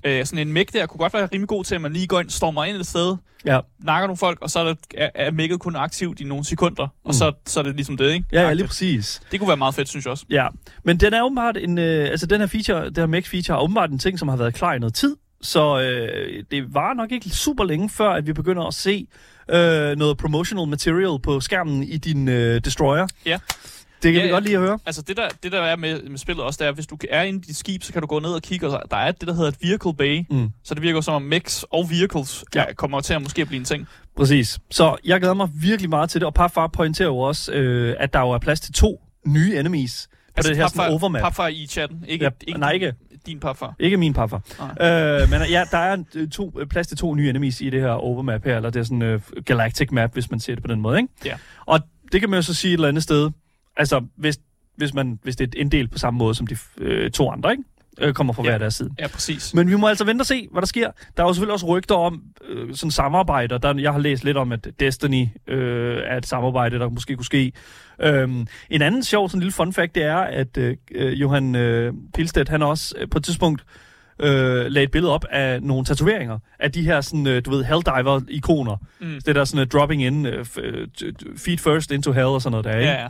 [0.08, 2.20] Øh, sådan en mech der kunne godt være rimelig god til, at man lige går
[2.20, 3.15] ind, stormer ind et sted,
[3.46, 6.46] Ja, nakker nogle folk, og så er, det, er, er mech'et kun aktivt i nogle
[6.46, 7.13] sekunder, og Mm.
[7.13, 8.26] så, så er det ligesom det, ikke?
[8.32, 9.22] ja, ja lige præcis.
[9.32, 10.26] Det kunne være meget fedt, synes jeg også.
[10.30, 10.48] Ja,
[10.84, 13.62] men den er åbenbart en, øh, altså den her feature, det her mech feature er
[13.62, 15.15] åbenbart en ting, som har været klar i noget tid.
[15.41, 19.08] Så øh, det var nok ikke super længe før, at vi begynder at se
[19.50, 23.08] øh, noget promotional material på skærmen i din øh, Destroyer.
[23.26, 23.39] Ja.
[24.03, 24.79] Det kan Ja, vi godt lide at høre.
[24.86, 26.97] Altså det der, det der er med, med spillet også, det er, at hvis du
[27.10, 29.12] er inde i dit skib, så kan du gå ned og kigge, og der er
[29.12, 30.23] det, der hedder et vehicle bay.
[30.29, 30.49] Mm.
[30.63, 32.63] Så det virker som om mechs og vehicles Ja.
[32.67, 32.73] ja.
[32.73, 33.88] kommer til at måske blive en ting.
[34.17, 34.60] Præcis.
[34.71, 38.13] Så jeg glæder mig virkelig meget til det, og Parfar pointerer jo også, øh, at
[38.13, 41.21] der jo er plads til to nye enemies på altså, det her sådan overmap.
[41.21, 42.03] Papfar i chatten.
[42.07, 42.93] Ikke, Ja, ikke nej, ikke.
[43.25, 43.75] din papfar.
[43.79, 44.41] Ikke min Parfar.
[44.62, 47.81] Øh, men ja, der er øh, to, øh, plads til to nye enemies i det
[47.81, 50.67] her overmap her, eller det er sådan øh, galactic map, hvis man ser det på
[50.67, 51.10] den måde, ikke?
[51.25, 51.36] Ja.
[51.65, 51.79] Og
[52.12, 53.29] det kan man jo så sige et eller andet sted,
[53.77, 54.39] altså hvis,
[54.77, 57.51] hvis, man, hvis det er en del på samme måde som de øh, to andre,
[57.51, 57.63] ikke?
[57.99, 58.49] Øh, kommer fra Ja.
[58.49, 58.89] hver deres side.
[58.99, 59.53] Ja, præcis.
[59.53, 60.91] Men vi må altså vente og se, hvad der sker.
[61.17, 63.57] Der er jo selvfølgelig også rygter om øh, sådan samarbejder.
[63.57, 67.25] Der, jeg har læst lidt om, at Destiny øh, er et samarbejde, der måske kunne
[67.25, 67.51] ske.
[68.01, 71.93] Øhm, en anden sjov sådan lille fun fact, det er, at øh, øh, Johan øh,
[72.13, 73.63] Pilstedt, han også øh, på et tidspunkt
[74.19, 77.63] øh, lagde et billede op af nogle tatoveringer af de her sådan, øh, du ved,
[77.63, 78.75] Helldiver-ikoner.
[78.99, 79.19] Mm.
[79.25, 80.33] Det der sådan uh, dropping in, uh,
[81.37, 82.89] feet first into hell og sådan noget der, ikke?
[82.91, 83.07] Ja, ja.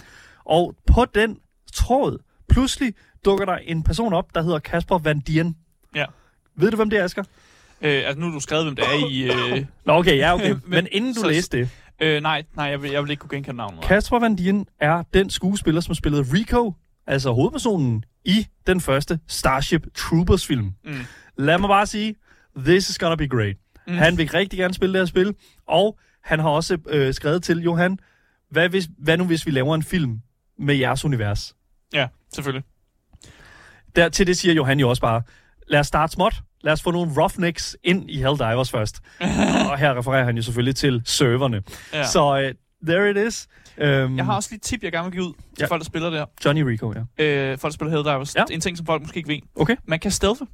[0.47, 1.37] Og på den
[1.73, 2.17] tråd,
[2.49, 2.93] pludselig
[3.25, 5.55] dukker der en person op, der hedder Kasper Van Dien.
[5.95, 6.05] Ja.
[6.55, 7.23] Ved du, hvem det er, Asger?
[7.81, 9.23] Øh, altså nu har du skrevet, hvem det er i...
[9.57, 10.55] Øh, Nå, okay, ja, okay.
[10.67, 11.69] Men, inden du så- læste det,
[12.01, 13.81] øh, nej, nej, jeg vil, jeg vil ikke kunne genkende navnet.
[13.83, 16.73] Kasper Van Dien er den skuespiller, som spillede Rico,
[17.07, 20.71] altså hovedpersonen, i den første Starship Troopers-film.
[20.85, 20.93] Mm.
[21.37, 22.15] Lad mig bare sige,
[22.57, 23.55] this is gonna be great.
[23.87, 23.93] Mm.
[23.93, 25.35] Han vil rigtig gerne spille det her spil,
[25.67, 27.99] og han har også øh, skrevet til Johan,
[28.51, 30.19] hvad, hvis, hvad nu hvis vi laver en film
[30.59, 31.55] med jeres univers?
[31.93, 32.63] Ja, selvfølgelig.
[33.95, 35.21] Der, til det siger Johan jo også bare,
[35.67, 36.41] lad os starte småt.
[36.61, 38.99] Lad os få nogle roughnecks ind i Helldivers først.
[39.71, 41.63] og her refererer han jo selvfølgelig til serverne.
[41.93, 42.05] Ja.
[42.07, 43.47] Så uh, there it is.
[43.77, 45.65] Um, Jeg har også lige et tip, jeg gerne vil give ud til Ja.
[45.65, 46.25] folk, der spiller det her.
[46.45, 47.23] Johnny Rico, ja.
[47.25, 48.35] Øh, folk, der spiller Helldivers.
[48.35, 48.43] Ja.
[48.51, 49.39] En ting, som folk måske ikke ved.
[49.55, 49.75] Okay.
[49.85, 50.45] Man kan stealthe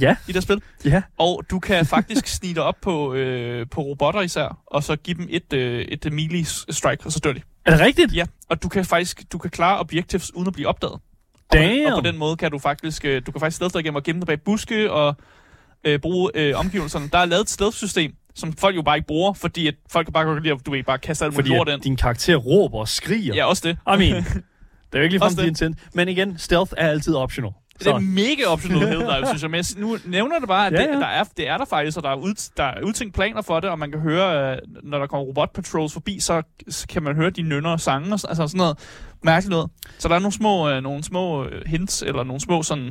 [0.00, 0.62] Ja, i det spil.
[0.84, 1.02] ja.
[1.18, 5.16] Og du kan faktisk snige dig op på, øh, på robotter især, og så give
[5.16, 7.40] dem et, øh, et melee strike, og så dør de.
[7.66, 8.14] Er det rigtigt?
[8.14, 10.92] Ja, og du kan faktisk du kan klare objectives uden at blive opdaget.
[10.94, 11.00] Og
[11.50, 11.92] på, Damn.
[11.92, 14.20] og på den måde kan du faktisk øh, du kan faktisk dig igennem og gemme
[14.20, 15.16] dig bag buske og
[15.84, 17.08] øh, bruge øh, omgivelserne.
[17.12, 20.12] Der er lavet et stealth-system, som folk jo bare ikke bruger, fordi at folk kan
[20.12, 21.80] bare godt lide, at du ved, bare kaste alt Fordi lort ind.
[21.80, 23.34] din karakter råber og skriger.
[23.34, 23.78] Ja, også det.
[23.94, 24.42] I mean, det
[24.92, 25.46] er jo ikke ligefrem det.
[25.46, 25.78] intent.
[25.94, 27.52] Men igen, stealth er altid optional.
[27.78, 29.50] Det er mega optional Helldive, synes jeg.
[29.50, 30.92] Men jeg nu nævner det bare, at Ja, ja.
[30.92, 33.42] Det, der er, det er der faktisk, og der er, ud, der er udtænkt planer
[33.42, 36.42] for det, og man kan høre, øh, når der kommer robot patrols forbi, så
[36.88, 38.78] kan man høre de nynner og sange, og altså sådan noget
[39.22, 39.70] mærkeligt noget.
[39.98, 42.90] Så der er nogle små, øh, nogle små øh, hints, eller nogle små sådan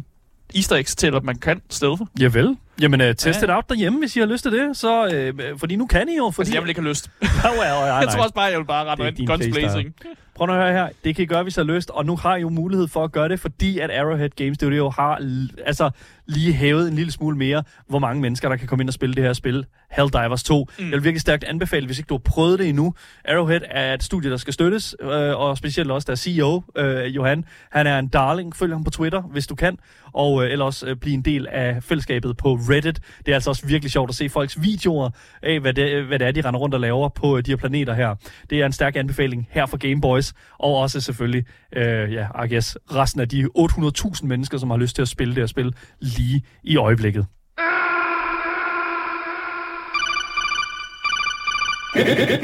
[0.56, 2.06] easter eggs til, at man kan stealthe.
[2.19, 2.58] Ja vel.
[2.82, 3.44] Jamen, uh, test Ja.
[3.44, 4.78] it out derhjemme, hvis I har lyst til det.
[4.78, 5.06] Så,
[5.54, 6.32] uh, fordi nu kan I jo.
[6.32, 6.36] Fordi...
[6.36, 7.10] Fordi jeg vil ikke have lyst.
[7.22, 9.96] well, well, Jeg tror også bare, jeg vil bare rette ind guns blazing.
[10.36, 10.90] Prøv at høre her.
[11.04, 11.90] Det kan I gøre, hvis I har lyst.
[11.90, 14.90] Og nu har I jo mulighed for at gøre det, fordi at Arrowhead Game Studio
[14.90, 15.20] har
[15.66, 15.90] altså
[16.28, 19.16] lige hævet en lille smule mere, hvor mange mennesker, der kan komme ind og spille
[19.16, 19.66] det her spil.
[19.92, 20.68] Helldivers 2.
[20.80, 20.86] Mm.
[20.86, 22.94] Jeg vil virkelig stærkt anbefale, hvis ikke du har prøvet det endnu.
[23.28, 27.46] Arrowhead er et studie, der skal støttes, øh, og specielt også der CEO, øh, Johan.
[27.72, 28.56] Han er en darling.
[28.56, 29.78] Følg ham på Twitter, hvis du kan.
[30.14, 32.99] Og øh, ellers øh, blive en del af fællesskabet på Reddit.
[33.25, 35.10] Det er altså også virkelig sjovt at se folks videoer
[35.43, 37.56] af, hvad det, hvad det er, de render rundt og laver på øh, de her
[37.56, 38.15] planeter her.
[38.49, 42.47] Det er en stærk anbefaling her for Game Boys, og også selvfølgelig, øh, ja, I
[42.54, 45.73] guess, resten af de 800.000 mennesker, som har lyst til at spille det her spil
[45.99, 47.25] lige i øjeblikket.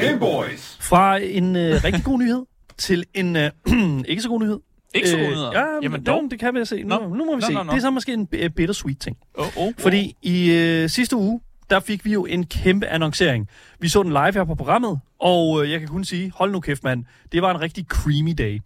[0.00, 0.78] Game Boys.
[0.80, 2.44] Fra en øh, rigtig god nyhed
[2.78, 3.50] til en øh,
[4.08, 4.58] ikke så god nyhed.
[4.94, 5.58] Ikke så Øh, gode.
[5.58, 6.22] Ja, Jamen dog.
[6.30, 6.82] det kan vi se.
[6.82, 7.08] Nu, Nå.
[7.08, 7.52] nu må vi Nå, se.
[7.52, 7.70] nå, nå.
[7.72, 9.16] Det er så måske en b- bittersweet ting.
[9.34, 13.48] Oh, oh, Fordi i øh, sidste uge, der fik vi jo en kæmpe annoncering.
[13.80, 16.60] Vi så den live her på programmet, og øh, jeg kan kun sige, hold nu
[16.60, 18.60] kæft mand, det var en rigtig creamy day.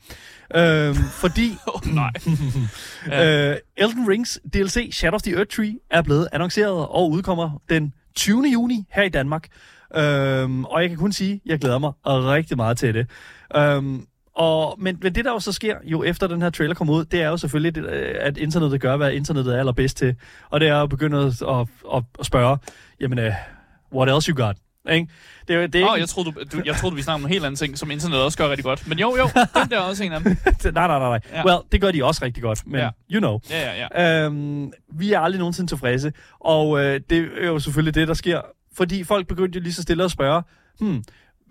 [0.57, 2.11] Øhm, fordi oh, nej.
[3.07, 7.93] Øh, Elden Rings DLC Shadow of the Earth Tree er blevet annonceret og udkommer den
[8.15, 8.45] 20.
[8.53, 9.49] juni her i Danmark.
[9.97, 13.07] Øhm, og jeg kan kun sige, jeg glæder mig rigtig meget til det.
[13.57, 14.07] Øhm,
[14.37, 17.05] og, men, men det, der jo så sker, jo efter den her trailer kommer ud,
[17.05, 20.15] det er jo selvfølgelig, det, øh, at internettet gør, hvad internettet er allerbedst til.
[20.51, 22.59] Og det er at begynde at, at, at, at spørge,
[23.01, 23.33] jamen, uh,
[23.95, 24.57] what else you got?
[24.91, 25.09] Ikke?
[25.49, 27.23] Det er, jo- det er ikke, oh, jeg troede, du, du, jeg troede, vi snakkede
[27.25, 28.89] om en helt anden ting, som internet også gør rigtig godt.
[28.89, 29.25] Men jo, jo,
[29.63, 30.33] den der er også en af dem.
[30.65, 31.21] nej, nej, nej, nej.
[31.33, 31.47] Ja.
[31.47, 32.89] Well, det gør de også rigtig godt, men Ja.
[33.13, 33.39] you know.
[33.51, 34.25] Ja, ja, ja.
[34.25, 38.41] Øhm, vi er aldrig nogensinde tilfredse, og øh, det er jo selvfølgelig det, der sker.
[38.77, 40.43] Fordi folk begyndte jo lige så stille at spørge,
[40.81, 41.03] hmm,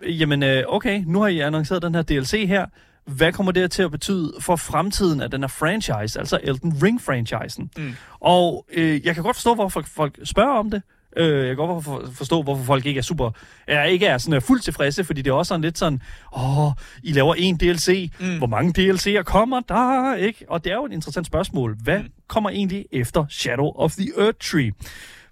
[0.03, 2.65] jamen øh, okay, nu har I annonceret den her DLC her.
[3.05, 7.69] Hvad kommer det til at betyde for fremtiden af den her franchise, altså Elden Ring-franchisen?
[7.77, 7.93] Mm.
[8.19, 10.81] Og øh, jeg kan godt forstå, hvorfor folk spørger om det.
[11.17, 13.31] Øh, jeg kan godt for- forstå, hvorfor folk ikke er super,
[13.67, 16.01] er, ikke er sådan er fuldt tilfredse, fordi det er også sådan lidt sådan,
[16.37, 16.71] åh,
[17.03, 18.37] I laver en DLC, mm.
[18.37, 20.45] hvor mange DLC'er kommer der, ikke?
[20.49, 21.77] Og det er jo et interessant spørgsmål.
[21.83, 22.09] Hvad mm.
[22.27, 24.71] kommer egentlig efter Shadow of the Earth Tree?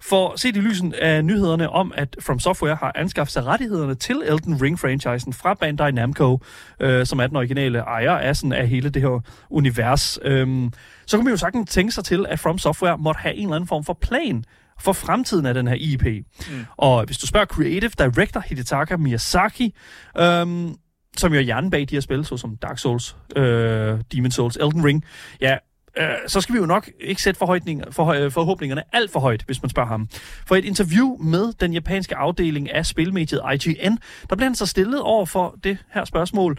[0.08, 4.22] For set i lysen af nyhederne om, at From Software har anskaffet sig rettighederne til
[4.24, 6.38] Elden Ring-franchisen fra Bandai Namco,
[6.80, 10.70] øh, som er den originale ejer af, sådan, af hele det her univers, øh,
[11.06, 13.56] så kan man jo sagtens tænke sig til, at From Software måtte have en eller
[13.56, 14.44] anden form for plan
[14.80, 16.26] for fremtiden af den her IP.
[16.50, 16.64] Mm.
[16.76, 19.74] Og hvis du spørger Creative Director Hidetaka Miyazaki,
[20.18, 20.74] øhm,
[21.16, 24.84] som jo er hjernen bag de her spil, såsom Dark Souls, øh, Demon Souls, Elden
[24.84, 25.04] Ring,
[25.40, 25.56] ja,
[25.96, 29.62] øh, så skal vi jo nok ikke sætte forhøjtninger, for, forhåbningerne alt for højt, hvis
[29.62, 30.08] man spørger ham.
[30.46, 33.98] For et interview med den japanske afdeling af spilmediet IGN,
[34.30, 36.58] der bliver han så stillet over for det her spørgsmål.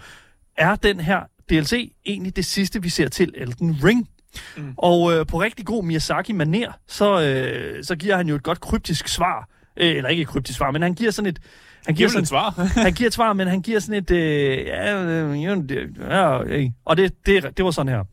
[0.58, 1.20] Er den her
[1.50, 4.10] DLC egentlig det sidste, vi ser til Elden Ring?
[4.58, 4.74] Mm.
[4.78, 9.08] Og øh, på rigtig god Miyazaki-maner, så, øh, så giver han jo et godt kryptisk
[9.08, 9.50] svar.
[9.78, 11.40] Øh, eller ikke et kryptisk svar, men han giver sådan et...
[11.86, 12.50] Han Giv giver sådan, et svar.
[12.82, 14.12] han giver et svar, men han giver sådan et...
[14.12, 18.04] Øh, ja, øh, ja, det- ja, øh, og det, det, det var sådan her.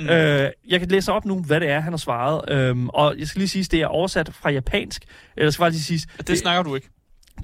[0.00, 0.08] Mm.
[0.08, 2.50] Øh, jeg kan læse op nu, hvad det er, han har svaret.
[2.50, 5.02] Øhm, og jeg skal lige sige, det er oversat fra japansk.
[5.36, 6.00] Eller skal bare lige sige...
[6.26, 6.88] Det snakker du ikke.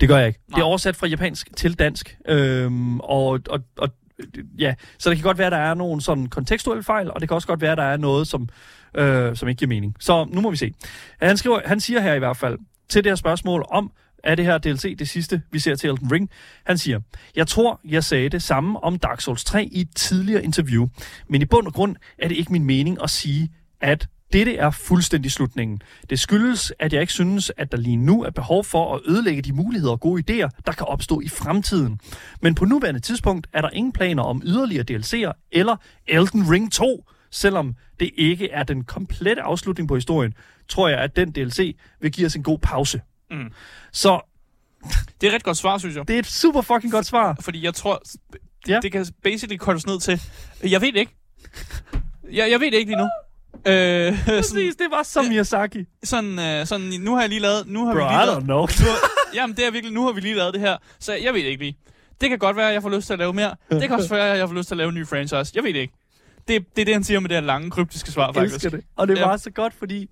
[0.01, 0.41] Det gør jeg ikke.
[0.49, 0.57] Nej.
[0.57, 2.17] Det er oversat fra japansk til dansk.
[2.29, 3.89] Øhm, og, og, og
[4.59, 7.29] ja, så det kan godt være, at der er nogle sådan kontekstuelle fejl, og det
[7.29, 8.49] kan også godt være, at der er noget, som,
[8.95, 9.95] øh, som ikke giver mening.
[10.01, 10.73] Så nu må vi se.
[11.23, 13.91] Han, skriver, han siger her i hvert fald til det her spørgsmål om,
[14.27, 16.31] er det her DLC det sidste, vi ser til Elden Ring?
[16.65, 17.01] Han siger,
[17.37, 20.89] jeg tror, jeg sagde det samme om Dark Souls 3 i et tidligere interview,
[21.29, 24.71] men i bund og grund er det ikke min mening at sige, at dette er
[24.71, 25.83] fuldstændig slutningen.
[26.11, 29.43] Det skyldes, at jeg ikke synes, at der lige nu er behov for at ødelægge
[29.43, 32.01] de muligheder og gode idéer, der kan opstå i fremtiden.
[32.43, 37.05] Men på nuværende tidspunkt er der ingen planer om yderligere DLC'er eller Elden Ring 2.
[37.31, 40.35] Selvom det ikke er den komplette afslutning på historien,
[40.69, 43.01] tror jeg, at den DLC vil give os en god pause.
[43.31, 43.53] Mm.
[43.93, 44.21] Så
[45.21, 46.09] Det er et ret godt svar, synes jeg.
[46.09, 47.37] det er et super fucking godt svar.
[47.41, 48.03] Fordi jeg tror,
[48.69, 48.75] Ja.
[48.75, 48.81] ja.
[48.81, 50.21] det kan basically kortes ned til,
[50.63, 51.15] jeg ved det ikke.
[52.33, 53.09] Jeg, jeg ved det ikke lige nu.
[53.67, 55.85] Øh, sådan, Præcis, det var som Miyazaki.
[56.05, 58.27] sådan, øh, sådan, nu har jeg lige lavet, nu har Bro, vi I lige don't
[58.27, 58.61] lavet, know.
[58.61, 61.35] nu, har- jamen det er virkelig, nu har vi lige lavet det her, så jeg
[61.35, 61.79] ved det ikke lige.
[62.21, 63.55] Det kan godt være, at jeg får lyst til at lave mere.
[63.71, 65.53] Det kan også være, at jeg får lyst til at lave en ny franchise.
[65.55, 65.95] Jeg ved det ikke.
[66.49, 68.55] Det, det er det, han siger med det her lange, kryptiske svar, Jeg faktisk.
[68.55, 68.81] elsker det.
[68.97, 69.27] Og det Ja.
[69.27, 70.07] var så godt, fordi...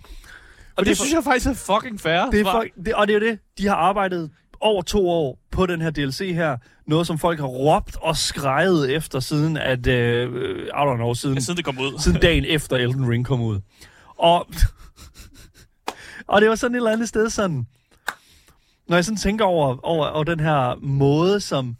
[0.77, 2.31] Og det, er synes jeg faktisk er fucking fair.
[2.31, 3.39] Det er for, det, og det er jo det.
[3.59, 6.57] De har arbejdet over to år på den her DLC her.
[6.87, 9.87] Noget, som folk har råbt og skrejet efter siden, at...
[9.87, 11.99] Øh, I don't know, siden, Ja, siden det kom ud.
[11.99, 13.61] siden dagen efter Elden Ring kom ud.
[14.19, 14.47] Og,
[16.27, 17.67] og det var sådan et eller andet sted sådan...
[18.89, 21.77] Når jeg sådan tænker over, over, over den her måde, som,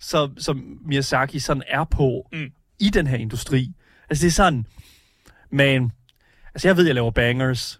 [0.00, 2.50] som, som Miyazaki sådan er på Mm.
[2.78, 3.72] i den her industri.
[4.10, 4.66] Altså det er sådan...
[5.52, 5.90] Man,
[6.54, 7.79] altså jeg ved, jeg laver bangers.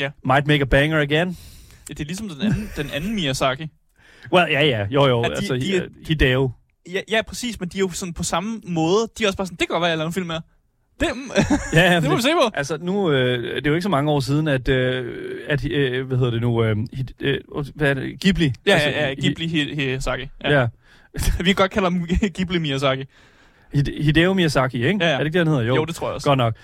[0.00, 0.10] Ja.
[0.24, 1.36] Might make a banger again.
[1.88, 3.66] Det er ligesom den anden, den anden Miyazaki.
[4.32, 6.50] Well, ja, ja, jo, jo, At de- altså, de er- Hi- Hideo.
[6.92, 9.08] Ja, ja, præcis, men de er jo sådan på samme måde.
[9.18, 10.40] De er også bare sådan, det kan godt være, jeg laver en film mere.
[11.00, 11.06] Det,
[11.72, 12.50] Ja, det må vi se på.
[12.54, 16.06] Altså, nu, øh, det er jo ikke så mange år siden, at, øh, at øh,
[16.06, 16.76] hvad hedder det nu, øh,
[17.20, 17.38] øh,
[17.74, 18.52] hvad er det, Ghibli?
[18.66, 20.28] Ja, altså, ja, ja, Ghibli Hi- Miyazaki.
[20.44, 20.50] Ja.
[20.50, 20.60] Ja.
[20.60, 20.66] ja.
[21.38, 23.04] Vi kan godt kalde ham Ghibli Miyazaki.
[23.74, 24.98] Hide- Hideo Miyazaki, ikke?
[25.04, 25.14] Ja, ja.
[25.14, 25.68] Er det ikke det, han hedder?
[25.68, 26.28] Jo, Jo, det tror jeg også.
[26.28, 26.54] Godt nok.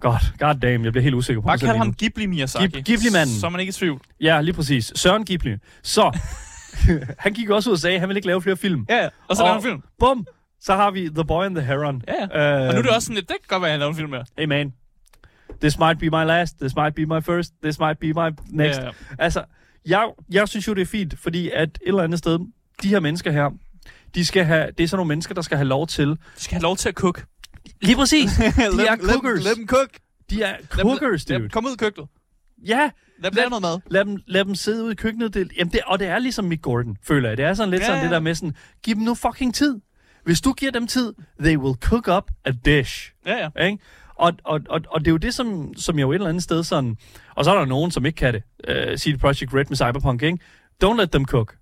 [0.00, 0.22] Godt.
[0.38, 1.94] God damn, jeg bliver helt usikker på Bare kald ham.
[1.94, 2.64] Ghibli Miyazaki.
[2.78, 3.34] Ghib- Ghibli-manden.
[3.34, 4.00] Så er man ikke i tvivl.
[4.20, 4.92] Ja, lige præcis.
[4.94, 5.56] Søren Ghibli.
[5.82, 6.18] Så,
[7.18, 8.86] han gik også ud og sagde, at han ville ikke lave flere film.
[8.88, 9.08] Ja, ja.
[9.28, 9.82] Og så laver han film.
[9.98, 10.26] Bum!
[10.60, 12.02] Så har vi The Boy and the Heron.
[12.08, 12.60] Ja, ja.
[12.62, 13.90] Øh, Og nu er det også sådan lidt, det kan godt være, at han laver
[13.90, 14.24] en film mere.
[14.38, 14.72] Hey man,
[15.60, 18.78] this might be my last, this might be my first, this might be my next.
[18.80, 18.90] Ja, ja.
[19.18, 19.44] Altså,
[19.86, 22.38] jeg, jeg synes jo, det er fint, fordi at et eller andet sted,
[22.82, 23.50] de her mennesker her,
[24.14, 26.08] de skal have, det er sådan nogle mennesker, der skal have lov til...
[26.08, 27.24] De skal have lov til at cook.
[27.82, 28.30] Lige præcis.
[28.36, 29.44] De er Lad- lad- cookers.
[29.44, 29.88] Lad dem cook.
[30.30, 31.42] De er Lad dem- cookers, lad dude.
[31.42, 32.08] dem- Kom ud i køkkenet.
[32.66, 32.90] Ja,
[33.22, 33.78] Lad dem lave noget mad.
[33.90, 35.34] lad dem, lad dem sidde ude i køkkenet.
[35.34, 37.36] Det, jamen det, og det er ligesom Mick Gordon, føler jeg.
[37.36, 38.04] Det er sådan lidt Ja, sådan ja.
[38.04, 39.80] det der med sådan, giv dem nu fucking tid.
[40.24, 43.12] Hvis du giver dem tid, they will cook up a dish.
[43.26, 43.64] Ja, ja.
[43.66, 43.78] Ikke?
[44.14, 46.42] Og, og, og, og det er jo det, som, som jeg jo et eller andet
[46.42, 46.96] sted sådan...
[47.34, 48.42] Og så er der nogen, som ikke kan det.
[48.68, 50.38] Uh, CD Projekt Red med Cyberpunk, ikke?
[50.84, 51.54] Don't let them cook.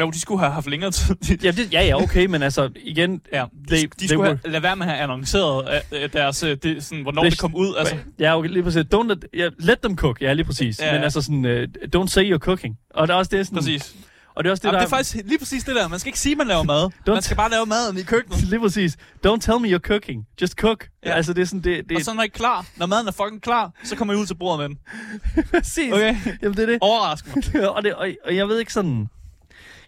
[0.00, 1.14] Jo, de skulle have haft længere tid.
[1.14, 3.20] De, Ja, det, ja, ja, okay, men altså, igen...
[3.32, 6.56] ja, de, de, they skulle have, lade være med at have annonceret øh, deres, øh,
[6.62, 7.74] det, sådan, hvornår They- det kom ud.
[7.78, 8.84] Altså, Ja, okay, lige præcis.
[8.94, 10.80] Don't let, ja, let them cook, ja, lige præcis.
[10.80, 10.92] Ja.
[10.92, 12.76] Men altså sådan, uh, don't say you're cooking.
[12.94, 13.56] Og der er også det sådan...
[13.58, 13.94] præcis.
[14.36, 15.88] Og det er også det, Jamen, der det er faktisk lige præcis det der.
[15.88, 16.90] Man skal ikke sige, at man laver mad.
[17.12, 18.42] Man skal bare lave maden i køkkenet.
[18.50, 18.96] Lige præcis.
[19.26, 20.26] Don't tell me you're cooking.
[20.42, 20.86] Just cook.
[21.06, 21.12] Ja.
[21.14, 23.12] Altså, det er sådan, det, det Og så når I er klar, når maden er
[23.12, 25.44] fucking klar, så kommer I ud til bordet med den.
[25.50, 25.92] præcis.
[25.92, 26.16] Okay.
[26.42, 26.78] Jamen, det er det.
[26.80, 27.70] Overrask mig.
[27.70, 29.08] og, det og, og jeg ved ikke sådan...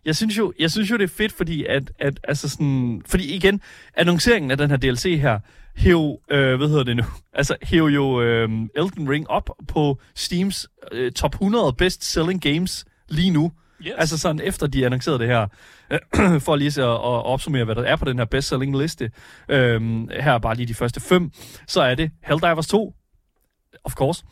[0.07, 3.35] Jeg synes jo, jeg synes jo det er fedt, fordi at, at altså sådan, fordi
[3.35, 3.61] igen,
[3.97, 5.39] annonceringen af den her DLC her,
[5.77, 7.03] hæv, øh, hvad hedder det nu,
[7.39, 12.85] altså hæv jo øh, Elden Ring op på Steams øh, top 100 best selling games
[13.09, 13.53] lige nu.
[13.87, 13.93] Yes.
[13.99, 15.47] Altså sådan efter de annoncerede det her,
[15.91, 19.11] øh, for lige så at, at opsummere, hvad der er på den her best-selling liste.
[19.49, 21.31] Øhm, her er bare lige de første fem.
[21.67, 22.95] Så er det Helldivers 2,
[23.85, 24.25] of course.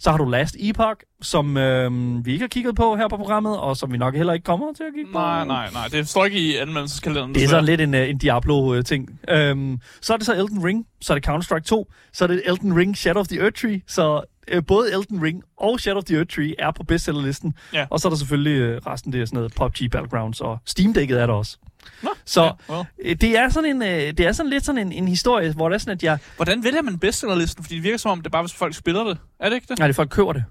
[0.00, 3.58] Så har du Last Epoch, som øhm, vi ikke har kigget på her på programmet,
[3.58, 5.18] og som vi nok heller ikke kommer til at kigge på.
[5.18, 5.88] Nej, nej, nej.
[5.92, 7.34] Det står ikke i anmeldelseskalenderen.
[7.34, 9.20] Det er sådan lidt en, uh, en Diablo-ting.
[9.28, 12.42] Øhm, så er det så Elden Ring, så er det Counter-Strike 2, så er det
[12.46, 16.04] Elden Ring Shadow of the Earth Tree, så øh, både Elden Ring og Shadow of
[16.04, 17.54] the Earth Tree er på bestsellerlisten.
[17.72, 17.86] Ja.
[17.90, 21.20] Og så er der selvfølgelig øh, resten, det er sådan noget PUBG Battlegrounds, og Steam-dækket
[21.20, 21.56] er der også.
[22.02, 22.86] Nå, Så ja, well.
[23.04, 25.68] øh, det er sådan en, øh, det er sådan lidt sådan en, en historie, hvor
[25.68, 26.18] det er sådan, at jeg...
[26.36, 27.64] Hvordan vælger man bestsellerlisten?
[27.64, 29.18] Fordi det virker som om, det er bare, hvis folk spiller det.
[29.40, 29.78] Er det ikke det?
[29.78, 30.44] Nej, det er folk køber det.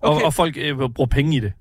[0.00, 0.24] Og, Okay.
[0.24, 1.52] og folk øh, bruger penge i det.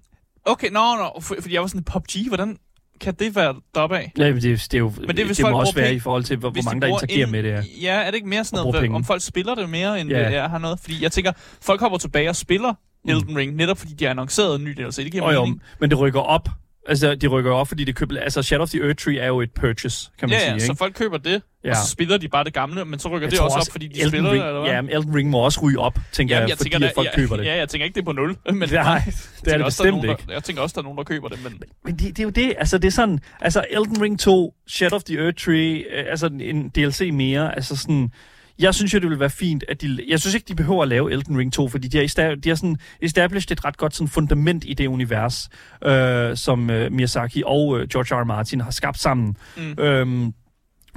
[0.46, 1.22] Okay, nå, nå.
[1.22, 2.58] For, fordi jeg var sådan, PUBG, hvordan
[3.02, 4.12] kan det være deroppe af?
[4.18, 6.24] Ja, det, det er jo, Men det det må folk også være penge- i forhold
[6.24, 7.64] til, hvor, hvor mange der interagerer en- med det her.
[7.82, 10.20] Ja, er det ikke mere sådan Og noget, om folk spiller det mere, end Ja.
[10.30, 10.80] det er, har noget?
[10.80, 12.74] Fordi jeg tænker, folk hopper tilbage og spiller
[13.04, 13.10] Mm.
[13.12, 14.96] Elden Ring, netop fordi de har annonceret en ny DLC.
[14.96, 16.50] Det giver Og jo, men det rykker op.
[16.88, 18.20] Altså, de rykker op, fordi det køber...
[18.20, 20.54] Altså, Shadow of the Earth Tree er jo et purchase, kan man Ja, sige, ja,
[20.54, 20.66] ikke?
[20.66, 21.70] så folk køber det, Ja.
[21.70, 23.72] og så spiller de bare det gamle, men så rykker Jeg det tror også op,
[23.72, 24.72] fordi de Elden spiller Ring, det, eller hvad?
[24.72, 27.08] Ja, men Elden Ring må også ryge op, tænker Jamen, jeg, fordi tænker, at folk
[27.08, 27.46] der, køber det.
[27.46, 28.36] Ja, jeg tænker ikke, det er på nul.
[28.54, 30.24] Men Nej, det er jeg det også, er bestemt nogen, ikke.
[30.28, 32.24] Der, jeg tænker også, der er nogen, der køber det, men Men det, det er
[32.24, 35.74] jo det, altså det er sådan, altså Elden Ring 2, Shadow of the Earth Tree,
[35.78, 38.12] øh, altså en DLC mere, altså sådan,
[38.60, 40.88] jeg synes jo, det ville være fint, at de, jeg synes ikke, de behøver at
[40.90, 43.96] lave Elden Ring 2, fordi de har, esta- de har sådan established et ret godt
[43.96, 45.50] sådan fundament i det univers,
[45.86, 48.22] øh, som øh, Miyazaki og øh, George R.
[48.22, 48.24] R.
[48.24, 49.36] Martin har skabt sammen.
[49.58, 49.84] Mm.
[49.84, 50.34] Øhm,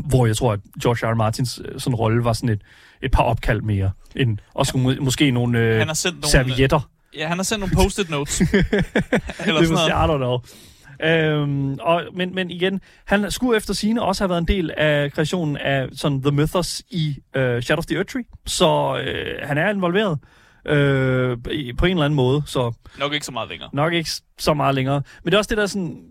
[0.08, 1.12] hvor jeg tror, at George R.
[1.12, 1.14] R.
[1.14, 2.62] Martins øh, sådan rolle var sådan et,
[3.02, 6.30] et par opkald mere, end også må, måske nogle øh, han har sendt nogle...
[6.30, 6.80] servietter.
[7.16, 8.40] Ja, han har sendt nogle post-it notes.
[8.40, 9.88] Eller det sådan noget.
[9.88, 10.38] I don't know.
[11.04, 15.12] Øhm, og, men, men igen, han skulle efter sine også have været en del af
[15.12, 18.24] kreationen af sådan The Mythos i øh, Shadow of the Earth Tree.
[18.46, 20.18] Så øh, han er involveret
[20.66, 21.38] øh,
[21.78, 23.70] på en eller anden måde, så Nok ikke så meget længere.
[23.72, 25.02] nok ikke så meget længere.
[25.24, 26.02] Men det er også det der sådan...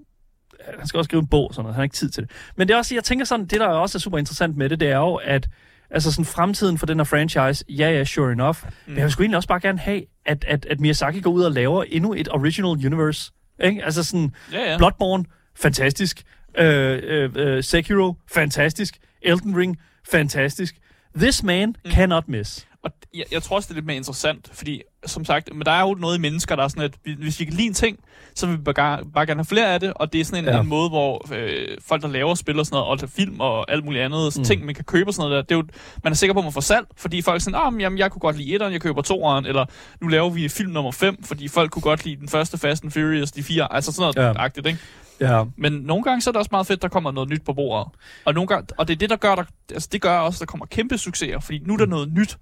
[0.80, 1.75] Han skal også skrive en bog, og sådan noget.
[1.75, 2.32] han har ikke tid til det.
[2.56, 4.80] Men det er også, jeg tænker sådan, det der også er super interessant med det,
[4.80, 5.47] det er jo, at
[5.91, 8.58] altså sådan fremtiden for den her franchise, ja, ja, sure enough.
[8.63, 8.71] Mm.
[8.88, 11.43] Men jeg vil sgu egentlig også bare gerne have, at, at, at Miyazaki går ud
[11.43, 13.32] og laver endnu et original universe.
[13.63, 13.86] Ikke?
[13.86, 14.78] Altså sådan, Ja, ja.
[14.78, 16.24] Bloodborne, fantastisk.
[16.58, 18.98] Øh, øh, øh, Sekiro, fantastisk.
[19.22, 19.78] Elden Ring,
[20.10, 20.76] fantastisk.
[21.17, 21.91] This man mm.
[21.91, 22.67] cannot miss.
[22.83, 25.71] Og jeg, jeg tror også, det er lidt mere interessant, fordi som sagt, men der
[25.71, 27.73] er jo noget i mennesker, der er sådan, at vi- hvis vi kan lide en
[27.73, 27.99] ting,
[28.35, 30.53] så vil vi bare, bare gerne have flere af det, og det er sådan en,
[30.53, 30.59] Ja.
[30.61, 33.85] en måde, hvor øh, folk, der laver spil og sådan noget, og film og alt
[33.85, 34.43] muligt andet, Mm.
[34.43, 36.39] ting, man kan købe og sådan noget der, det er jo, man er sikker på,
[36.39, 38.53] at man får salg, fordi folk er sådan, ah, men jamen, jeg kunne godt lide
[38.53, 39.65] etteren, jeg køber toeren, eller
[40.01, 42.91] nu laver vi film nummer 5, fordi folk kunne godt lide den første Fast and
[42.91, 44.41] Furious, de fire, altså sådan noget Ja.
[44.43, 44.79] agtigt, ikke?
[45.19, 45.43] Ja.
[45.57, 47.87] Men nogle gange så er det også meget fedt, der kommer noget nyt på bordet.
[48.25, 50.39] Og, nogle gange, og det er det, der gør, der, altså det gør også, at
[50.39, 51.89] der kommer kæmpe succeser, fordi nu er der Mm.
[51.91, 52.37] noget nyt.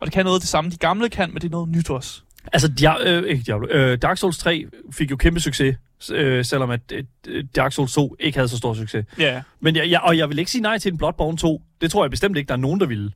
[0.00, 1.90] Og det kan noget af det samme, de gamle kan, men det er noget nyt
[1.90, 2.20] også.
[2.52, 5.76] Altså, Dia- øh, ikke Diablo, øh, Dark Souls 3 fik jo kæmpe succes,
[6.12, 6.80] øh, selvom at
[7.28, 9.04] øh, Dark Souls 2 ikke havde så stor succes.
[9.18, 9.42] Ja.
[9.60, 11.62] Men jeg, jeg, og jeg vil ikke sige nej til en Bloodborne 2.
[11.80, 13.10] Det tror jeg bestemt ikke, der er nogen, der ville.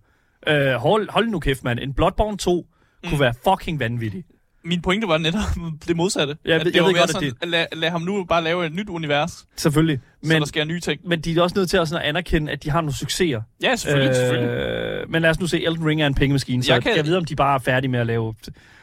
[0.46, 1.78] Øh, hold, hold nu kæft, mand.
[1.78, 2.66] En Bloodborne 2
[3.02, 3.08] mm.
[3.10, 4.24] kunne være fucking vanvittig.
[4.64, 5.40] Min pointe var netop
[5.88, 6.36] det modsatte.
[6.44, 8.44] Jeg ved- det jeg var ved godt, at sådan, at lad, lad ham nu bare
[8.44, 10.00] lave et nyt univers, Selvfølgelig.
[10.22, 11.00] men, så der sker nye ting.
[11.08, 13.40] men de er også nødt til at, sådan at anerkende, at de har nogle succeser.
[13.62, 14.50] Ja, selvfølgelig, øh, selvfølgelig.
[14.50, 16.96] Øh, men lad os nu se, Elden Ring er en pengemaskine, så jeg, kan...
[16.96, 18.34] jeg ved, om de bare er færdige med at lave...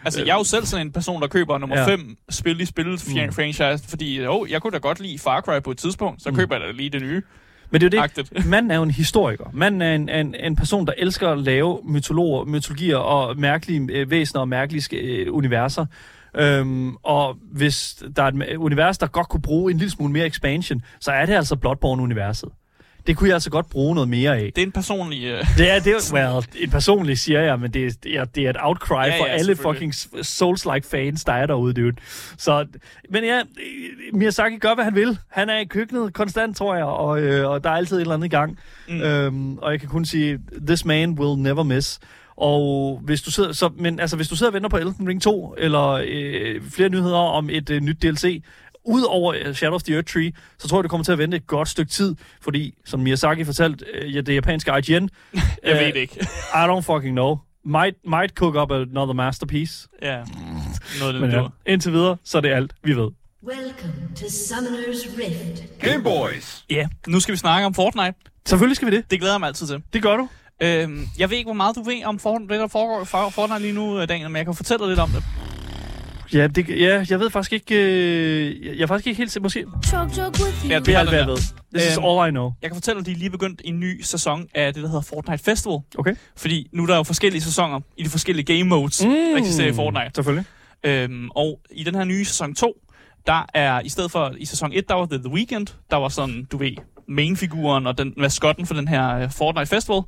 [0.06, 1.86] Altså, jeg er jo selv sådan en person, der køber nummer Ja.
[1.88, 3.32] 5 spil i spillet Mm.
[3.34, 6.36] franchise, fordi jo, jeg kunne da godt lide Far Cry på et tidspunkt, så Mm.
[6.36, 7.22] køber jeg da lige det nye.
[7.72, 8.46] Men det er jo det, Agtigt.
[8.52, 9.46] Manden er jo en historiker.
[9.54, 14.12] Manden er en, en, en person, der elsker at lave mytologer, mytologier og mærkelige øh,
[14.12, 15.86] væsener og mærkelige øh, universer.
[16.38, 20.26] Øhm, og hvis der er et univers, der godt kunne bruge en lille smule mere
[20.26, 22.50] expansion, så er det altså Bloodborne-universet.
[23.08, 24.52] Det kunne jeg altså godt bruge noget mere af.
[24.56, 25.24] Det er en personlig...
[25.24, 28.26] Øh, Det er, det er well, en personlig siger jeg, men det er, det er,
[28.26, 31.96] det er et outcry Ja, ja, for alle fucking Souls-like fans, der er derude, dude.
[32.38, 32.66] Så,
[33.10, 33.42] men ja,
[34.14, 35.18] Miyazaki gør, hvad han vil.
[35.30, 38.14] Han er i køkkenet konstant, tror jeg, og, øh, og der er altid et eller
[38.14, 38.60] andet i gang.
[38.90, 39.02] Mm.
[39.02, 42.00] Øhm, og jeg kan kun sige, this man will never miss.
[42.38, 45.22] Og hvis du sidder, så, men altså, hvis du sidder og venter på Elden Ring
[45.22, 48.44] 2, eller øh, flere nyheder om et øh, nyt DLC,
[48.86, 51.38] Udover øh, Shadow of the Earth Tree, så tror jeg, du kommer til at vente
[51.38, 55.10] et godt stykke tid, fordi, som Miyazaki fortalte, øh, ja, det japanske IGN, jeg
[55.64, 56.16] øh, ved det ikke.
[56.54, 57.38] I don't fucking know.
[57.66, 59.88] Might, might cook up another masterpiece.
[60.02, 60.24] ja.
[61.00, 63.10] Noget Men det, ja, indtil videre, så er det alt, vi ved.
[63.44, 65.80] Welcome to Summoner's Rift.
[65.80, 66.66] Game Boys.
[66.70, 68.14] Ja, nu skal vi snakke om Fortnite.
[68.46, 69.12] Selvfølgelig skal vi det.
[69.12, 69.84] Det glæder jeg mig altid til.
[69.94, 70.30] Det gør du.
[70.62, 73.62] Øhm, jeg ved ikke, hvor meget du ved om for, det, der foregår for Fortnite
[73.62, 75.24] lige nu, øh, Daniel, men jeg kan fortælle dig lidt om det.
[76.34, 77.76] Ja, det, ja jeg ved faktisk ikke...
[77.76, 79.42] Øh, jeg- jeg er faktisk ikke helt...
[79.42, 79.66] Måske...
[80.70, 81.38] Ja, Det er alt, hvad jeg ved.
[81.76, 82.52] This is Øhm, all I know.
[82.62, 84.90] Jeg kan fortælle dig, at de er lige begyndt en ny sæson af det, der
[84.90, 85.78] hedder Fortnite Festival.
[85.98, 86.16] Okay.
[86.38, 89.10] Fordi nu er der jo forskellige sæsoner i de forskellige game modes, mm.
[89.12, 90.12] der eksisterer i Fortnite.
[90.16, 90.46] Selvfølgelig.
[90.84, 92.74] Øhm, og i den her nye sæson 2,
[93.28, 96.10] der er i stedet for i sæson 1, der var det The Weeknd, der var
[96.10, 96.72] sådan, du ved,
[97.08, 100.02] mainfiguren og den maskotten for den her uh, Fortnite Festival.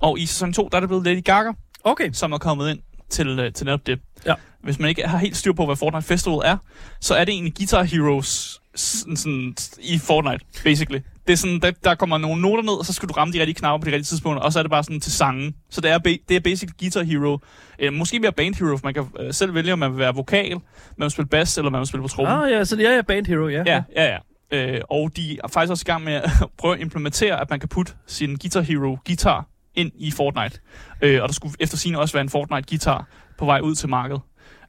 [0.00, 1.52] Og i sæson 2, der er det blevet Lady Gaga,
[1.84, 2.10] Okay.
[2.12, 2.78] som er kommet ind
[3.10, 3.98] til, uh, til netop det.
[4.26, 4.34] Ja.
[4.62, 6.56] Hvis man ikke har helt styr på, hvad Fortnite Festival er,
[7.00, 11.00] så er det egentlig Guitar Heroes sådan, sådan, i Fortnite, basically.
[11.26, 13.40] Det er sådan, der, der kommer nogle noter ned, og så skal du ramme de
[13.40, 15.54] rigtige knapper på de rigtige tidspunkter, og så er det bare sådan til sangen.
[15.70, 17.38] Så det er, det er basic Guitar Hero.
[17.78, 20.14] Øh, måske mere Band Hero, for man kan øh, selv vælge, om man vil være
[20.14, 20.60] vokal, man
[20.98, 22.34] vil spille bass, eller man vil spille på trommen.
[22.34, 23.62] Ah, ja, så ja, ja, Band Hero, ja.
[23.66, 24.18] Ja, ja, ja.
[24.50, 27.60] Øh, og de er faktisk også i gang med at prøve at implementere, at man
[27.60, 30.60] kan putte sin Guitar Hero guitar ind i Fortnite.
[31.02, 33.08] Øh, og der skulle efter sigende også være en Fortnite guitar
[33.38, 34.20] på vej ud til markedet.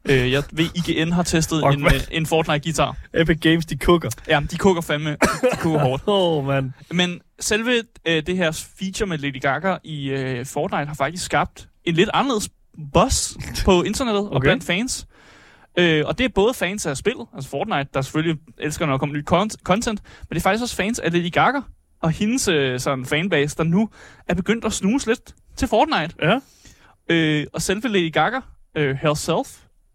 [0.04, 2.96] Øh, jeg ved, IGN har testet Fuck, en, øh, en Fortnite guitar.
[3.14, 4.10] Epic Games, de kukker.
[4.28, 5.10] Ja, de koger fandme.
[5.10, 6.02] De koger hårdt.
[6.18, 6.74] Oh, man.
[6.90, 11.68] Men selve øh, det her feature med Lady Gaga i øh, Fortnite har faktisk skabt
[11.84, 12.48] en lidt anderledes
[12.92, 14.34] buzz på internettet okay.
[14.34, 15.06] og blandt fans.
[15.78, 18.98] Øh, og det er både fans af spillet, altså Fortnite, der selvfølgelig elsker, når der
[18.98, 21.60] kommer nyt con- content, men det er faktisk også fans af Lady Gaga
[22.02, 23.88] og hendes øh, sådan fanbase, der nu
[24.28, 26.14] er begyndt at snuse lidt til Fortnite.
[26.22, 26.38] Ja.
[27.08, 28.40] Øh, og selve Lady Gaga
[28.76, 29.48] øh, herself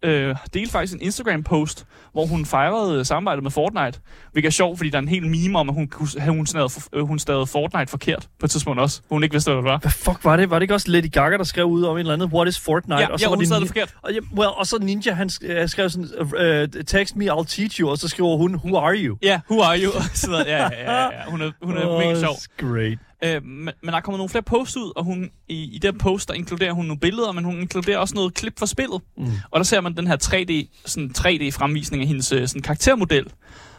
[0.03, 3.99] øh, delte faktisk en Instagram-post, hvor hun fejrede øh, samarbejdet med Fortnite.
[4.31, 5.91] Hvilket er sjovt, fordi der er en helt meme om, at hun,
[6.27, 9.57] hun, stavede, øh, hun stavede Fortnite forkert på et tidspunkt også, hun ikke vidste, hvad
[9.57, 9.77] det var.
[9.77, 10.49] Hvad fuck var det?
[10.49, 12.33] Var det ikke også Lady Gaga, der skrev ud om et eller andet?
[12.33, 13.01] What is Fortnite?
[13.01, 13.95] Ja, og så ja, var hun det det forkert.
[14.01, 17.81] Og, ja, well, og så Ninja, han øh, skrev sådan, uh, text me, I'll teach
[17.81, 19.17] you, og så skriver hun, who are you?
[19.21, 19.91] Ja, who are you?
[20.13, 21.09] Så ja, ja, ja, ja.
[21.27, 22.35] Hun er, hun er Åh, mega sjov.
[22.57, 22.97] Great.
[23.23, 25.97] Øh, men, men der er kommet nogle flere posts ud, og hun, i, i den
[25.97, 29.01] post, der inkluderer hun nogle billeder, men hun inkluderer også noget klip fra spillet.
[29.17, 29.31] Mm.
[29.51, 33.27] Og der ser man den her 3D, sådan 3D-fremvisning af hendes øh, sådan karaktermodel.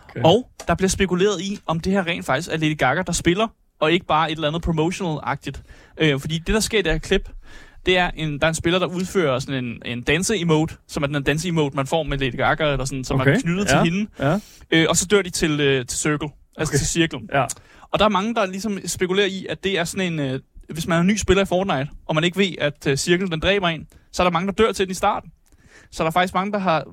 [0.08, 0.20] Okay.
[0.24, 3.48] Og der bliver spekuleret i, om det her rent faktisk er Lady Gaga, der spiller,
[3.80, 5.62] og ikke bare et eller andet promotional-agtigt.
[5.98, 7.28] Øh, fordi det, der sker i det her klip,
[7.86, 11.06] det er, en, der er en spiller, der udfører sådan en, en danse-emote, som er
[11.06, 13.36] den danse-emote, man får med Lady Gaga, eller sådan, som okay.
[13.36, 13.82] er knyttet ja.
[13.82, 14.10] til hende.
[14.18, 14.38] Ja.
[14.70, 16.78] Øh, og så dør de til, øh, til circle, altså Okay.
[16.78, 17.28] til cirklen.
[17.32, 17.46] ja.
[17.94, 20.20] Og der er mange, der ligesom spekulerer i, at det er sådan en...
[20.20, 22.96] Øh, hvis man er en ny spiller i Fortnite, og man ikke ved, at øh,
[22.96, 25.30] cirklen den dræber en, så er der mange, der dør til den i starten.
[25.90, 26.84] Så der er faktisk mange, der har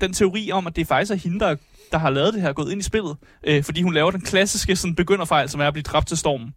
[0.00, 1.56] den teori om, at det faktisk er hende, der,
[1.92, 3.16] der har lavet det her, gået ind i spillet.
[3.46, 6.54] Øh, fordi hun laver den klassiske sådan, begynderfejl, som er at blive dræbt til stormen.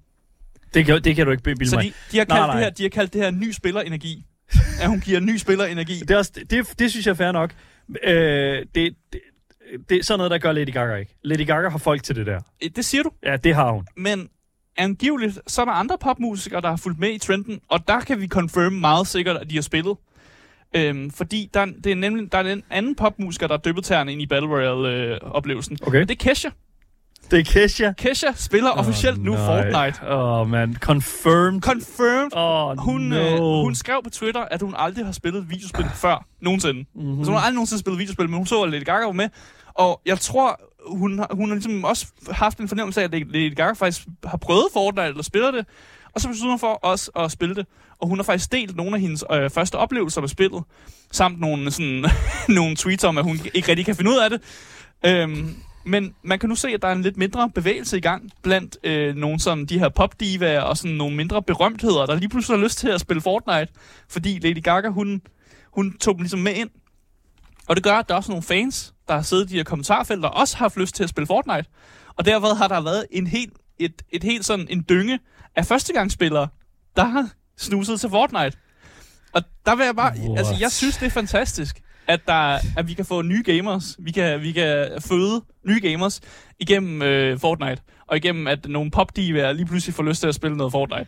[0.74, 1.84] Det kan, det kan du ikke bilde Så mig.
[1.84, 2.56] de, de, har Nej, kaldt nej.
[2.56, 4.26] det her, de har kaldt det her ny spillerenergi.
[4.82, 6.00] at hun giver ny spillerenergi.
[6.00, 7.56] Det, er også, det, det, det synes jeg er fair nok.
[8.04, 9.22] Øh, det, det,
[9.90, 11.16] det er sådan noget, der gør Lady Gaga ikke.
[11.24, 12.40] Lady Gaga har folk til det der.
[12.64, 13.12] Øh, Det siger du.
[13.26, 13.88] Ja, det har hun.
[13.98, 14.30] Men
[14.78, 18.22] angiveligt, så er der andre popmusikere, der har fulgt med i trenden, og der kan
[18.22, 19.98] vi confirm meget sikkert, at de har spillet.
[20.76, 24.12] Øhm, fordi der, er- det er nemlig, der er en anden popmusiker, der er tæerne
[24.12, 25.78] ind i Battle Royale-oplevelsen.
[25.82, 26.02] Okay.
[26.02, 26.50] Og det er Kesha.
[27.32, 27.92] Det er Kesha.
[27.92, 29.46] Kesha spiller oh, officielt nu nej.
[29.46, 30.08] Fortnite.
[30.08, 30.78] Åh, oh, man.
[30.80, 31.62] Confirmed.
[31.62, 32.30] Confirmed.
[32.34, 33.16] Oh, Hun, no.
[33.16, 36.26] øh, hun skrev på Twitter, at hun aldrig har spillet et videospil før.
[36.42, 36.86] Nogensinde.
[36.96, 37.18] Mm-hmm.
[37.18, 39.30] Altså, hun har aldrig nogensinde spillet videospil, men hun så, at Lady Gaga var med.
[39.74, 43.56] Og jeg tror, hun har, hun har ligesom også haft en fornemmelse af, at Lady
[43.56, 45.66] Gaga faktisk har prøvet Fortnite, eller spiller det.
[46.14, 47.66] Og så besluttede hun for også at spille det.
[48.02, 50.64] Og hun har faktisk delt nogle af hendes øh, første oplevelser med spillet.
[51.12, 52.06] Samt nogle, sådan,
[52.58, 54.42] nogle tweets om, at hun ikke rigtig kan finde ud af det.
[55.06, 55.56] Øhm,
[55.86, 58.78] men man kan nu se, at der er en lidt mindre bevægelse i gang blandt
[58.84, 62.64] øh, nogle som de her popdivaer og sådan nogle mindre berømtheder, der lige pludselig har
[62.64, 63.74] lyst til at spille Fortnite,
[64.10, 65.22] fordi Lady Gaga, hun,
[65.72, 66.70] hun tog dem ligesom med ind.
[67.68, 69.64] Og det gør, at der er også nogle fans, der har siddet i de her
[69.64, 71.66] kommentarfelter, også har haft lyst til at spille Fortnite.
[72.16, 75.20] Og derved har der været en helt, et, et helt sådan en dynge
[75.56, 76.48] af førstegangsspillere,
[76.96, 78.58] der har snuset til Fortnite.
[79.34, 80.38] Og der vil jeg bare, What?
[80.38, 84.12] altså jeg synes, det er fantastisk, at, der, at vi kan få nye gamers, vi
[84.12, 86.22] kan, vi kan føde nye gamers
[86.60, 90.58] igennem øh, Fortnite, og igennem at nogle popdivaer lige pludselig får lyst til at spille
[90.58, 91.06] noget Fortnite.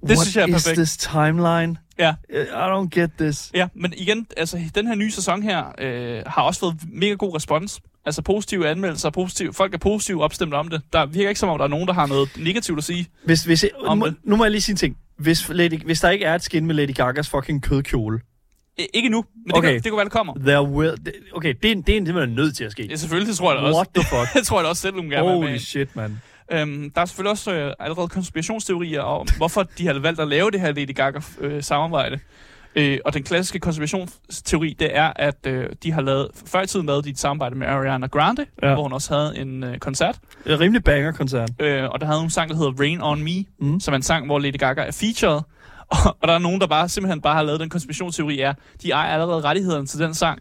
[0.00, 0.76] Det What synes jeg er is perfekt.
[0.76, 1.76] this timeline?
[1.98, 2.14] Ja.
[2.30, 3.50] I don't get this.
[3.54, 7.34] Ja, men igen, altså den her nye sæson her øh, har også fået mega god
[7.36, 7.80] respons.
[8.06, 10.80] Altså positive anmeldelser, positive, folk er positivt opstemt om det.
[10.92, 13.06] Der virker ikke som om, der er nogen, der har noget negativt at sige.
[13.24, 14.14] Hvis, hvis, jeg, Om nu, det.
[14.24, 14.96] nu må jeg lige sige en ting.
[15.18, 18.20] Hvis, Lady, hvis der ikke er et skin med Lady Gagas fucking kødkjole,
[18.94, 19.66] ikke nu, men det, Okay.
[19.68, 20.34] kan, det kan være, det kommer.
[20.34, 20.94] there will,
[21.34, 22.86] okay, det er, det er en- nødt til at ske.
[22.90, 23.76] Ja, selvfølgelig, det tror jeg da også.
[23.76, 24.34] What the fuck?
[24.38, 25.58] det tror jeg da også selv, hun gerne Holy med.
[25.58, 26.20] shit, man.
[26.52, 30.50] Øhm, der er selvfølgelig også øh, allerede konspirationsteorier om, hvorfor de har valgt at lave
[30.50, 32.18] det her Lady Gaga-samarbejde.
[32.78, 36.86] Øh, og den klassiske konspirationsteori, det er, at øh, de har lavet, før i tiden
[36.86, 38.74] lavede de et samarbejde med Ariana Grande, Ja.
[38.74, 40.18] hvor hun også havde en øh, koncert.
[40.46, 41.50] En rimelig banger-koncert.
[41.60, 43.80] Øh, og der havde hun en sang, der hedder Rain On Me, mm.
[43.80, 45.40] som er en sang, hvor Lady Gaga er featured.
[45.88, 48.90] Og, og der er nogen, der bare simpelthen bare har lavet den konspirationsteori, er, de
[48.90, 50.38] ejer allerede rettighederne til den sang.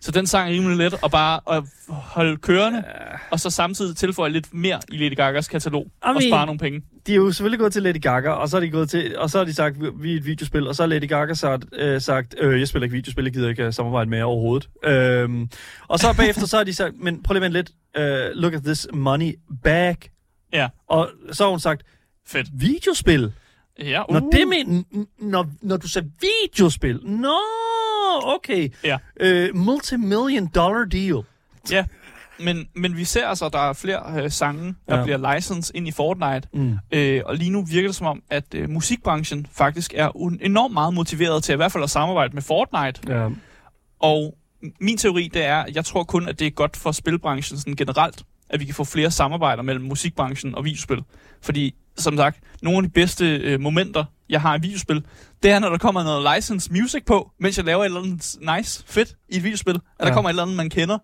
[0.00, 2.84] Så den sang er rimelig let at bare at holde kørende,
[3.30, 6.22] og så samtidig tilføje lidt mere i Lady Gagas katalog, og Amen.
[6.30, 6.82] spare nogle penge.
[7.06, 9.30] De er jo selvfølgelig gået til Lady Gaga, og så er de gået til, og
[9.30, 12.00] så har de sagt, vi- er et videospil, og så har Lady Gaga sagt, øh,
[12.00, 14.68] sagt øh, jeg spiller ikke videospil, jeg gider ikke øh, samarbejde med jer overhovedet.
[14.84, 15.50] Øhm,
[15.88, 18.62] og så bagefter, så har de sagt, men prøv lige at lidt, øh, look at
[18.62, 19.34] this money
[19.64, 19.96] bag.
[20.52, 21.82] Ja, Og så har hun sagt,
[22.26, 22.46] fedt.
[22.52, 23.32] videospil?
[23.80, 24.14] Ja, uh.
[24.14, 24.86] Når, det men,
[25.18, 27.36] når, når du sagde videospil, nå,
[28.24, 28.68] okay.
[28.84, 28.98] Ja.
[29.20, 31.22] Øh, multi-million dollar deal.
[31.70, 31.84] Ja,
[32.40, 35.02] men, men vi ser altså, at der er flere øh, sange, der Ja.
[35.04, 36.48] bliver licensed ind i Fortnite.
[36.52, 36.78] Mm.
[36.92, 40.94] Øh, og lige nu virker det som om, at øh, musikbranchen faktisk er enormt meget
[40.94, 43.00] motiveret til i hvert fald at samarbejde med Fortnite.
[43.14, 43.28] Ja.
[44.00, 44.34] Og
[44.80, 47.76] min teori, det er, at jeg tror kun, at det er godt for spilbranchen sådan
[47.76, 51.02] generelt, at vi kan få flere samarbejder mellem musikbranchen og videospil.
[51.42, 55.04] Fordi, som sagt, nogle af de bedste øh, momenter, jeg har i videospil,
[55.42, 58.36] det er, når der kommer noget licensed music på, mens jeg laver et eller andet
[58.58, 59.74] nice, fedt i et videospil.
[59.74, 60.04] At Ja.
[60.06, 60.98] der kommer et eller andet, man kender.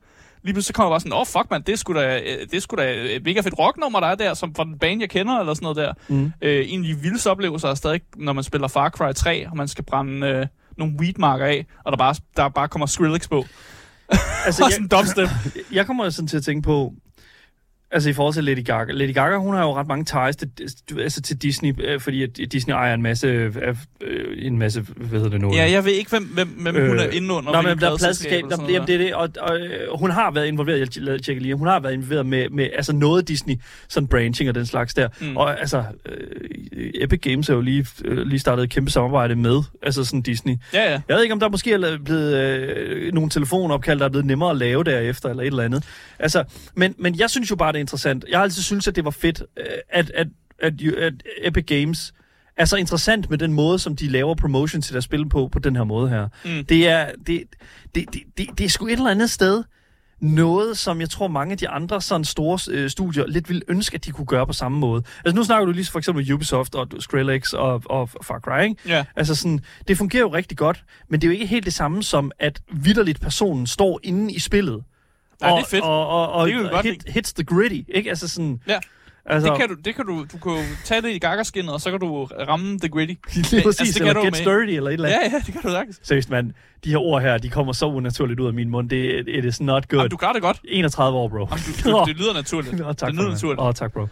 [0.45, 2.19] Lige pludselig så kommer jeg bare sådan, åh oh, fuck man, det er sgu da,
[2.19, 4.79] øh, det er sgu da et mega fedt rocknummer, der er der, som fra den
[4.79, 5.93] bane, jeg kender, eller sådan noget der.
[6.09, 6.33] Mm.
[6.43, 9.57] Øh, en af de vildeste oplevelser er stadig, når man spiller Far Cry 3, og
[9.57, 10.47] man skal brænde øh,
[10.79, 13.45] nogle weedmarker af, og der bare, der bare kommer Skrillex på.
[14.45, 15.29] Altså, Og sådan en dubstep.
[15.73, 16.93] jeg kommer sådan til at tænke på,
[17.93, 18.93] altså i forhold til Lady Gaga.
[18.93, 20.51] Lady Gaga, hun har jo ret mange ties til,
[21.01, 23.57] altså til Disney, øh, fordi at Disney ejer en masse, øh,
[24.01, 25.55] øh, en masse, hvad hedder det nu?
[25.55, 27.53] Ja, jeg ved ikke, hvem, hvem, hvem øh, hun er inde under.
[27.53, 30.11] Nå, hvilket men der er pladselskab, der, jamen, det er det, og, og øh, hun
[30.11, 33.29] har været involveret, jeg lavede tjekke lige, hun har været involveret med, med altså noget
[33.29, 33.55] Disney,
[33.89, 35.09] sådan branching og den slags der.
[35.21, 35.37] Mm.
[35.37, 35.85] Og altså,
[36.95, 40.55] Epic Games er jo lige, lige startet et kæmpe samarbejde med, altså sådan Disney.
[40.75, 41.01] Ja, ja.
[41.09, 44.51] Jeg ved ikke, om der måske er blevet øh, nogle telefonopkald, der er blevet nemmere
[44.51, 45.85] at lave derefter, eller et eller andet.
[46.19, 48.25] Altså, men, men jeg synes jo bare, det interessant.
[48.29, 50.27] Jeg har altid synes at det var fedt, øh, at, at,
[50.59, 52.13] at, at Epic Games
[52.57, 55.59] er så interessant med den måde, som de laver promotion til deres spil på, på
[55.59, 56.29] den her måde her.
[56.45, 56.65] Mm.
[56.65, 57.43] Det er, det,
[57.95, 59.65] det, det, det, det er sgu et eller andet sted
[60.21, 63.95] noget, som jeg tror mange af de andre sådan store øh, studier lidt ville ønske,
[63.95, 65.03] at de kunne gøre på samme måde.
[65.25, 68.77] Altså nu snakker du lige for eksempel Ubisoft og Skrillex og, og Far Cry, ikke?
[68.87, 69.05] Ja.
[69.17, 72.03] Altså sådan, det fungerer jo rigtig godt, men det er jo ikke helt det samme
[72.03, 74.85] som, at vidderligt personen står inde i spillet.
[75.43, 75.85] Nej, og, det er fedt.
[75.85, 78.11] Og, og, og, Det kan godt hit, hits the gritty, ikke?
[78.11, 78.61] Altså sådan...
[78.69, 78.79] Ja.
[79.27, 81.91] Altså, Det kan du, det kan du, du kan tage det i gaggerskinnet, og så
[81.91, 83.15] kan du ramme the gritty.
[83.53, 85.21] lige præcis, altså, det kan eller du get med- sturdy, eller et eller andet.
[85.25, 86.01] Ja, ja, det kan du sagtens.
[86.03, 86.53] Seriøst, mand.
[86.85, 88.91] De her ord her, de kommer så unaturligt ud af min mund.
[88.91, 89.99] Det it is not good.
[89.99, 90.61] Jamen, du gør det godt.
[90.65, 91.39] 31 år, bro.
[91.39, 91.49] Jamen,
[91.85, 92.79] du, du, det lyder naturligt.
[92.79, 93.61] Nå, tak det lyder naturligt.
[93.61, 94.01] Åh, tak, bro.
[94.03, 94.09] Uh,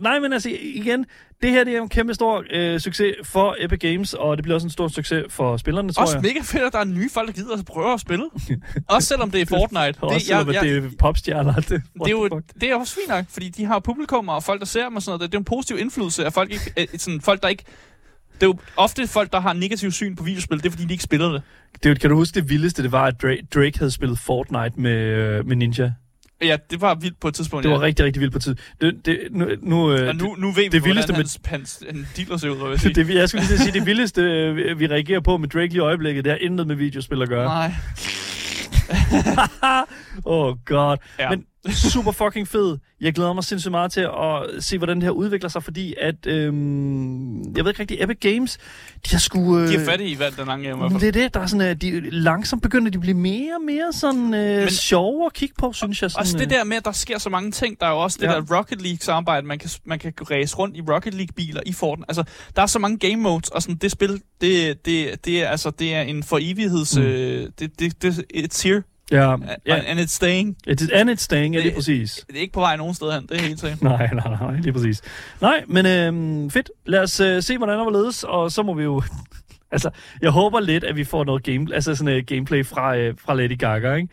[0.00, 1.06] nej, men altså, igen,
[1.42, 4.54] det her det er en kæmpe stor uh, succes for Epic Games, og det bliver
[4.54, 6.22] også en stor succes for spillerne, tror Også jeg.
[6.22, 8.24] mega fedt, at der er nye folk, der gider at prøve at spille.
[8.88, 10.02] også selvom det er Fortnite.
[10.02, 11.54] Også selvom, det er popstjerner.
[11.54, 14.60] Det, det er jo det er også fint nok, fordi de har publikum og folk,
[14.60, 15.32] der ser dem og sådan noget.
[15.32, 17.64] Det er en positiv indflydelse af folk, ikke, øh, sådan, folk der ikke...
[18.34, 20.92] Det er jo ofte folk, der har negativ syn på videospil, det er fordi, de
[20.92, 21.42] ikke spiller det.
[21.82, 24.90] det, kan du huske det vildeste, det var, at Drake, Drake havde spillet Fortnite med,
[24.90, 25.92] øh, med Ninja?
[26.42, 27.62] Ja, det var vildt på et tidspunkt.
[27.62, 27.82] Det var ja.
[27.82, 28.56] rigtig, rigtig vildt på tid.
[28.80, 31.82] Det, det, nu, nu, øh, Og nu, nu ved vi, det vildeste med- hans, hans,
[31.90, 32.94] hans dealer ser ud, jeg sige.
[33.04, 35.78] det, jeg skulle lige sige, det vildeste, øh, vi reagerer på med Drake lige i
[35.78, 37.44] øjeblikket, det har intet med videospil at gøre.
[37.44, 37.72] Nej.
[40.24, 40.96] Oh god.
[41.18, 41.30] Ja.
[41.30, 42.78] Men super fucking fed.
[43.00, 46.26] Jeg glæder mig sindssygt meget til at se, hvordan det her udvikler sig, fordi at,
[46.26, 48.58] øhm, jeg ved ikke rigtig, Epic Games,
[49.04, 49.58] de har sgu...
[49.58, 51.00] Øh, De er fattige i hvad den lange i hvert fald.
[51.00, 53.64] det er det, der er sådan, at de langsomt begynder de at blive mere og
[53.64, 56.10] mere sådan øh, Men- sjove at kigge på, synes jeg.
[56.10, 57.80] Sådan, Også det der med, at der sker så mange ting.
[57.80, 58.32] Der er jo også det Ja.
[58.32, 59.46] der Rocket League-samarbejde.
[59.46, 62.06] Man kan, man kan race rundt i Rocket League-biler i Fortnite.
[62.10, 62.24] Altså,
[62.56, 65.70] der er så mange game modes, og sådan, det spil, det, det, det, er, altså,
[65.70, 66.96] det er en for evigheds...
[66.98, 67.02] Mm.
[67.02, 69.56] Øh, det, det, det, it's here, Ja, yeah.
[69.66, 69.80] ja.
[69.86, 70.56] and it's staying.
[70.68, 72.24] It's, and it's staying, ja, Det- lige præcis.
[72.28, 73.82] Det er ikke på vej nogen sted hen, det er helt sikkert.
[73.92, 75.02] Nej, nej, nej, lige præcis.
[75.40, 76.70] Nej, men øhm, fedt.
[76.86, 79.02] Lad os øh, se, hvordan der ledes, og så må vi jo...
[79.72, 79.90] altså,
[80.22, 83.34] jeg håber lidt, at vi får noget game, altså sådan et gameplay fra, øh, fra
[83.34, 84.08] Lady Gaga, ikke?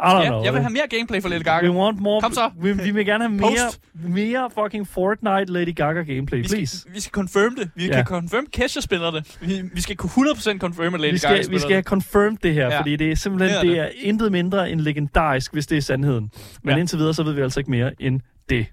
[0.00, 0.44] don't Ja, know.
[0.44, 1.66] jeg vil have mere gameplay for Lady Gaga.
[1.70, 2.20] We want more...
[2.22, 2.50] Kom så.
[2.60, 3.80] Vi, vi vil gerne have mere, Post.
[3.94, 6.78] mere fucking Fortnite Lady Gaga gameplay, Vi please.
[6.78, 7.70] skal, vi skal confirm det.
[7.74, 7.92] Vi Ja.
[7.94, 9.36] kan confirm, Kesha spiller det.
[9.40, 11.82] Vi, vi skal kunne 100% confirm, at Lady Vi Gaga skal, spiller vi skal have
[11.82, 11.86] det.
[11.88, 12.78] confirmed det her, Ja.
[12.80, 15.82] fordi det er simpelthen Det det er er, intet mindre end legendarisk, hvis det er
[15.82, 16.30] sandheden.
[16.62, 16.80] Men Ja.
[16.80, 18.66] indtil videre, så ved vi altså ikke mere end det.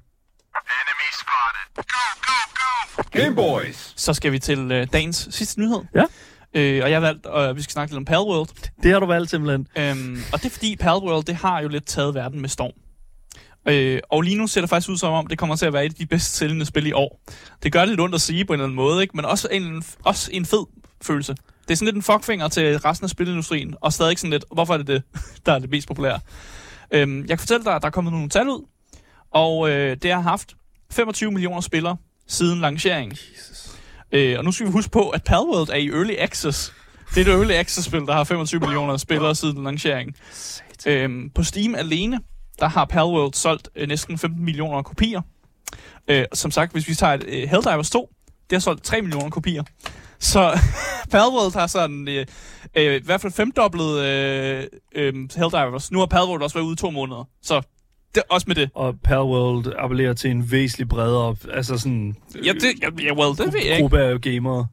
[3.11, 3.93] Game Boys.
[3.95, 5.79] Så skal vi til øh, dagens sidste nyhed.
[5.95, 6.03] Ja.
[6.55, 8.49] Øh, og jeg har valgt, at vi skal snakke lidt om Palworld.
[8.83, 9.67] Det har du valgt simpelthen.
[9.77, 12.71] Øhm, og det er fordi Palworld, det har jo lidt taget verden med storm.
[13.67, 15.85] Øh, og lige nu ser det faktisk ud som om, det kommer til at være
[15.85, 17.21] et af de bedst sælgende spil i år.
[17.63, 19.17] Det gør lidt ondt at sige på en eller anden måde, ikke?
[19.17, 20.65] men også en, også en fed
[21.01, 21.35] følelse.
[21.67, 24.73] Det er sådan lidt en fuckfinger til resten af spilindustrien, og stadig sådan lidt, hvorfor
[24.73, 25.03] er det det,
[25.45, 26.19] der er det mest populære?
[26.91, 28.65] Øhm, jeg kan fortælle dig, at der er kommet nogle tal ud,
[29.31, 30.53] og øh, det har haft
[30.91, 31.97] 25 millioner spillere
[32.27, 33.17] siden lanceringen.
[34.11, 36.73] Øh, og nu skal vi huske på, at Palworld er i Early Access.
[37.15, 40.15] Det er et Early Access-spil, der har 25 millioner spillere siden lanceringen.
[40.87, 42.19] Øhm, på Steam alene,
[42.59, 45.21] der har Palworld solgt øh, næsten 15 millioner kopier.
[46.07, 48.09] Øh, som sagt, hvis vi tager et øh, Helldivers 2,
[48.49, 49.63] det har solgt 3 millioner kopier.
[50.19, 50.59] Så
[51.11, 52.25] Palworld har sådan øh,
[52.75, 54.63] øh, i hvert fald femdoblet øh,
[54.95, 55.91] øh, Helldivers.
[55.91, 57.23] Nu har Palworld også været ude i to måneder.
[57.43, 57.61] Så
[58.15, 58.69] det, også med det.
[58.73, 62.15] Og Palworld appellerer til en væsentlig bredere, altså sådan...
[62.45, 63.81] Ja, det, ja, ja well, det ved jeg ikke.
[63.81, 64.67] Gruppe af gamere.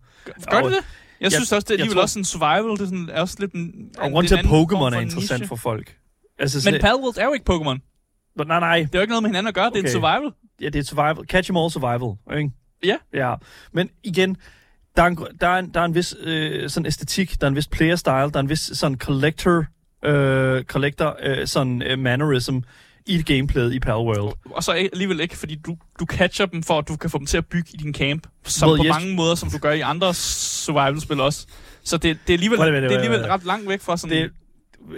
[0.51, 0.73] Gør det det?
[0.73, 0.83] Jeg
[1.21, 2.71] Jeg- synes også, det er alligevel tror- også en survival.
[2.71, 5.47] Det er, sådan, er også lidt en, Og grund til, at Pokémon er interessant niche.
[5.49, 5.97] for folk.
[6.39, 7.79] Altså, Men sådan, Palworld er jo ikke Pokémon.
[8.47, 9.65] nej, nej, Det er jo ikke noget med hinanden at gøre.
[9.71, 9.93] Det er en Okay.
[9.93, 10.31] survival.
[10.61, 11.27] ja, det er survival.
[11.29, 12.51] Catch 'em all survival, ikke?
[12.85, 12.97] Ja.
[13.15, 13.35] Ja,
[13.73, 14.37] men igen,
[14.97, 17.49] der er en, der er en, der er en vis øh, sådan æstetik, der er
[17.51, 19.65] en vis player style, der er en vis sådan collector,
[20.05, 22.59] øh, collector øh, sådan øh, mannerism
[23.07, 24.35] i gameplayet i Palworld.
[24.51, 27.27] Og så alligevel ikke, fordi du, du catcher dem, for at du kan få dem
[27.27, 28.27] til at bygge i din camp.
[28.45, 28.91] Som Well, på yes.
[28.91, 31.47] mange måder, som du gør i andre survival-spil også.
[31.85, 34.17] Så det, det er alligevel, Wait det er alligevel ret langt væk fra sådan...
[34.17, 34.31] Det,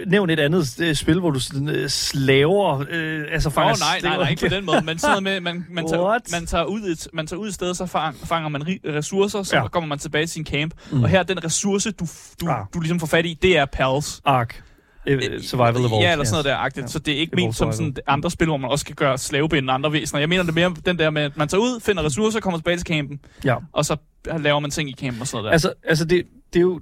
[0.07, 1.39] nævn et andet øh, spil, hvor du
[1.69, 5.23] øh, slaver, øh, altså fanger oh, nej, nej, nej, ikke på den måde, men sådan
[5.23, 8.17] med, man, man, tager, man, tager ud et, man tager ud et sted, så fang,
[8.17, 9.67] fanger man ressourcer, så Ja.
[9.67, 10.73] kommer man tilbage til sin camp.
[10.91, 11.03] Mm.
[11.03, 12.07] Og her, den ressource, du,
[12.41, 12.65] du, Ah.
[12.73, 14.21] du ligesom får fat i, det er pals.
[14.25, 14.63] Ark.
[15.07, 15.99] Øh, survival Evolved.
[15.99, 16.83] Ja, eller sådan noget der agtigt.
[16.83, 16.87] Ja.
[16.87, 19.17] Så det er ikke Evolved ment som sådan andre spil, hvor man også skal gøre
[19.17, 20.19] slavebinde andre væsener.
[20.19, 22.77] Jeg mener det mere den der med, at man tager ud, finder ressourcer, kommer tilbage
[22.77, 23.55] til campen, Ja.
[23.73, 23.95] og så
[24.37, 25.51] laver man ting i campen og sådan noget der.
[25.51, 26.79] Altså, altså det, det er jo...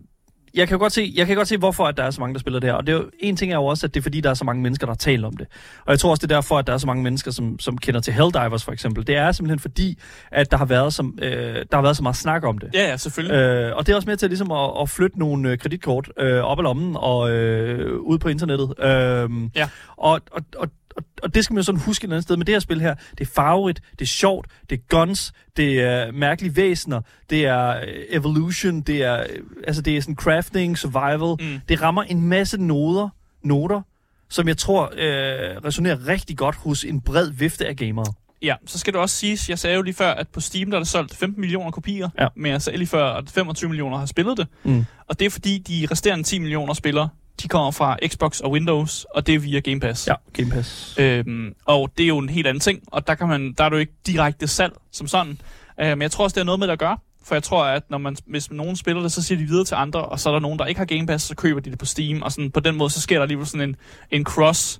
[0.55, 2.39] Jeg kan, godt se, jeg kan godt se, hvorfor at der er så mange, der
[2.39, 2.73] spiller det her.
[2.73, 4.33] Og det er jo, en ting er jo også, at det er fordi, der er
[4.33, 5.47] så mange mennesker, der talt om det.
[5.85, 7.77] Og jeg tror også, det er derfor, at der er så mange mennesker, som, som
[7.77, 9.07] kender til Helldivers for eksempel.
[9.07, 9.99] Det er simpelthen fordi,
[10.31, 12.69] at der har været, som, øh, der har været så meget snak om det.
[12.73, 13.35] Ja, ja, selvfølgelig.
[13.35, 16.39] Øh, og det er også med til ligesom at, at flytte nogle øh, kreditkort øh,
[16.43, 18.73] op ad lommen og øh, ud på internettet.
[18.79, 19.69] Øh, Ja.
[19.97, 20.67] og, og, og,
[20.97, 22.37] og, og det skal man jo sådan huske et eller andet sted.
[22.37, 25.81] Men det her spil her, det er farverigt, det er sjovt, det er guns, det
[25.81, 30.77] er mærkelige væsener, det er øh, evolution, det er, øh, altså det er sådan crafting,
[30.77, 31.47] survival.
[31.53, 31.59] Mm.
[31.69, 33.09] Det rammer en masse noder,
[33.43, 33.81] noter,
[34.29, 38.05] som jeg tror øh, resonerer rigtig godt hos en bred vifte af gamere.
[38.41, 40.77] Ja, så skal det også siges, jeg sagde jo lige før, at på Steam der
[40.77, 42.27] er der solgt 15 millioner kopier, Ja.
[42.35, 44.47] men jeg sagde lige før, at 25 millioner har spillet det.
[44.63, 44.85] Mm.
[45.07, 47.09] Og det er fordi, de resterende 10 millioner spillere,
[47.43, 50.07] de kommer fra Xbox og Windows, og det er via Game Pass.
[50.07, 50.95] Ja, Game Pass.
[50.99, 53.69] Øhm, og det er jo en helt anden ting, og der, kan man, der er
[53.71, 55.39] jo ikke direkte salg som sådan.
[55.79, 56.97] Øh, men jeg tror også, det er noget med det at gøre.
[57.25, 59.75] For jeg tror, at når man, hvis nogen spiller det, så siger de videre til
[59.75, 61.79] andre, og så er der nogen, der ikke har Game Pass, så køber de det
[61.79, 63.75] på Steam, og sådan, på den måde, så sker der alligevel sådan en,
[64.11, 64.79] en cross,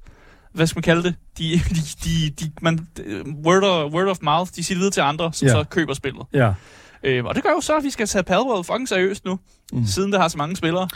[0.54, 1.16] hvad skal man kalde det?
[1.38, 2.88] De, de, de, de, man,
[3.46, 5.52] word, of, word of mouth, de siger det videre til andre, som Ja.
[5.54, 6.26] så køber spillet.
[6.34, 6.54] Ja.
[7.04, 9.40] Øh, og det gør jo så, at vi skal tage Palworld fucking seriøst nu,
[9.74, 9.86] Mm.
[9.86, 10.88] siden det har så mange spillere.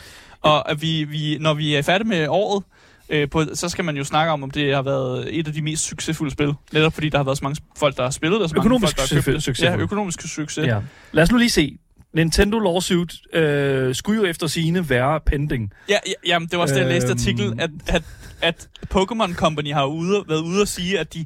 [0.41, 2.63] Og at vi, vi, når vi er færdige med året,
[3.09, 5.61] øh, på, så skal man jo snakke om, om det har været et af de
[5.61, 6.53] mest succesfulde spil.
[6.73, 8.65] Netop fordi der har været så mange folk, der har spillet det, og så mange
[8.67, 9.63] Økonomisk folk, der har købt succes-.
[9.65, 10.67] Ja, økonomisk succes.
[10.67, 10.79] Ja.
[11.11, 11.77] Lad os nu lige se.
[12.13, 15.71] Nintendo lawsuit øh, skulle jo efter sine være pending.
[15.89, 17.17] Ja, ja, jamen, det var også det, jeg læste Øhm.
[17.19, 18.03] artikel, at, at,
[18.41, 21.25] at Pokémon Company har ude, været ude og sige, at de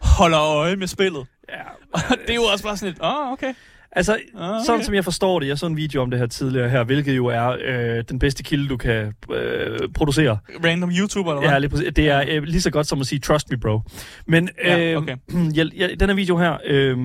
[0.00, 1.26] holder øje med spillet.
[1.48, 1.62] Ja.
[2.10, 3.54] Og det er jo også bare sådan lidt, åh, oh, okay.
[3.96, 4.64] Altså, Ah, okay.
[4.66, 7.16] sådan som jeg forstår det, jeg så en video om det her tidligere her, hvilket
[7.16, 10.38] jo er øh, den bedste kilde, du kan øh, producere.
[10.64, 11.50] Random YouTuber, eller hvad?
[11.50, 11.86] Ja, lige præcis.
[11.96, 13.80] Det er øh, lige så godt som at sige, trust me, bro.
[14.26, 15.16] Men Ja, øh, okay.
[15.56, 16.96] jeg, jeg, den her video her, øh,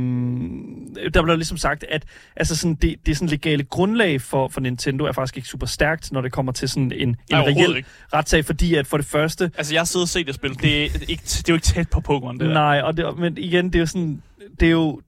[1.14, 2.04] der blev ligesom sagt, at
[2.36, 6.12] altså sådan, det, det sådan legale grundlag for, for Nintendo er faktisk ikke super stærkt,
[6.12, 7.90] når det kommer til sådan en, en Nej, reel ikke.
[8.14, 10.54] retssag, fordi at for det første, Altså, jeg har siddet og set det spil.
[10.62, 12.54] Det er, ikke, det er jo ikke tæt på Pokémon, det der.
[12.54, 14.22] Nej, og det, men igen, det er jo sådan,
[14.60, 15.02] det er jo,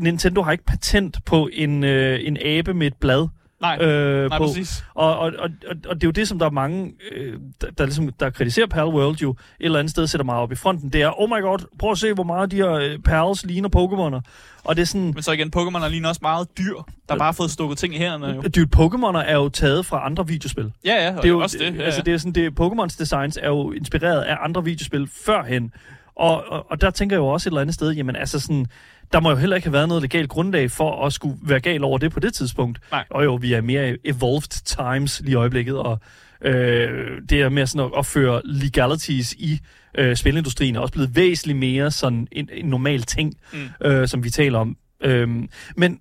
[0.00, 3.28] Nintendo har ikke patent på en, øh, en abe med et blad.
[3.60, 4.84] Nej, Øh, nej, på, præcis.
[4.94, 7.70] og, og, og, og, og det er jo det, som der er mange, øh, der,
[7.70, 10.88] der, ligesom, der kritiserer Palworld jo et eller andet sted sætter meget op i fronten.
[10.90, 13.68] Det er, oh my god, prøv at se, hvor meget de her øh, Pals ligner
[13.76, 14.20] Pokémoner.
[14.64, 16.74] Og det er sådan, Men så igen, Pokémon er lige også meget dyr,
[17.08, 18.26] der bare har fået stukket ting i hænderne.
[18.26, 18.42] Jo.
[18.42, 20.72] dude, Pokémoner er jo taget fra andre videospil.
[20.84, 21.76] Ja, ja, og det er jo, også det.
[21.78, 25.72] Ja, altså, det er sådan, det, Pokémons designs er jo inspireret af andre videospil førhen.
[26.16, 28.66] Og, og, og der tænker jeg jo også et eller andet sted, jamen altså sådan,
[29.12, 31.84] der må jo heller ikke have været noget legalt grundlag for at skulle være gal
[31.84, 32.78] over det på det tidspunkt.
[32.90, 33.04] Nej.
[33.10, 36.00] Og jo, vi er mere evolved times lige i øjeblikket, og
[36.40, 39.58] øh, det er mere sådan at, at føre legalities i
[39.98, 43.86] øh, spilindustrien er også blevet væsentligt mere sådan en, en normal ting, Mm.
[43.86, 44.76] øh, som vi taler om.
[45.00, 45.98] Øhm, men,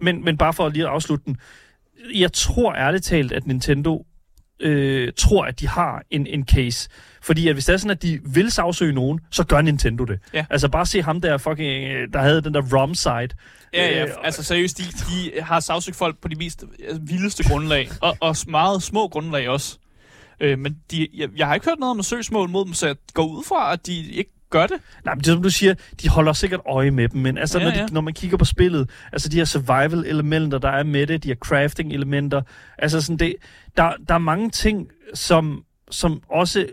[0.00, 1.36] men, men bare for lige at afslutte den,
[2.14, 4.06] jeg tror ærligt talt, at Nintendo
[4.62, 6.88] øh, tror, at de har en, en case.
[7.22, 10.18] Fordi at hvis det er sådan, at de vil sagsøge nogen, så gør Nintendo det.
[10.34, 10.44] Ja.
[10.50, 13.36] Altså bare se ham der fucking, øh, der havde den der ROM-site.
[13.74, 17.48] Ja, ja, Øh, altså seriøst, de, de har sagsøgt folk på de mest øh, vildeste
[17.48, 19.78] grundlag, og, og meget små grundlag også.
[20.40, 22.96] Øh, men de, jeg, jeg har ikke hørt noget om søgsmål mod dem, så jeg
[23.14, 24.76] går ud fra, at de ikke gør det.
[25.04, 27.58] Nej, men det er som du siger, de holder sikkert øje med dem, men altså,
[27.58, 27.86] Ja, når, de, ja.
[27.90, 31.34] når man kigger på spillet, altså de her survival-elementer, der er med det, de her
[31.34, 32.42] crafting-elementer,
[32.78, 33.34] altså sådan det,
[33.76, 36.66] der, der er mange ting, som, som også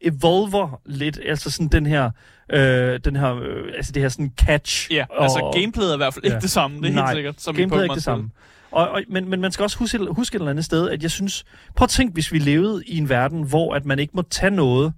[0.00, 2.10] evolver lidt, altså sådan den her,
[2.52, 4.92] øh, den her, øh, altså det her sådan catch.
[4.92, 6.40] Ja, og, altså gameplayet er i hvert fald ikke Ja.
[6.40, 7.40] det samme, det er Nej, helt sikkert.
[7.40, 8.30] Som i Gameplay er ikke det samme.
[8.70, 11.10] Og, og, men, men man skal også huske, huske et eller andet sted, at jeg
[11.10, 11.44] synes,
[11.76, 14.50] prøv at tænk, hvis vi levede i en verden, hvor at man ikke må tage
[14.50, 14.92] noget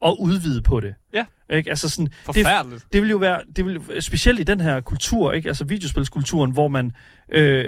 [0.00, 0.94] og udvide på det.
[1.14, 1.24] Ja.
[1.50, 1.70] Ikke?
[1.70, 2.84] Altså sådan, det, Forfærdeligt.
[2.92, 5.48] det vil jo være, det vil, specielt i den her kultur, ikke?
[5.48, 6.92] altså videospilskulturen, hvor man,
[7.32, 7.64] øh,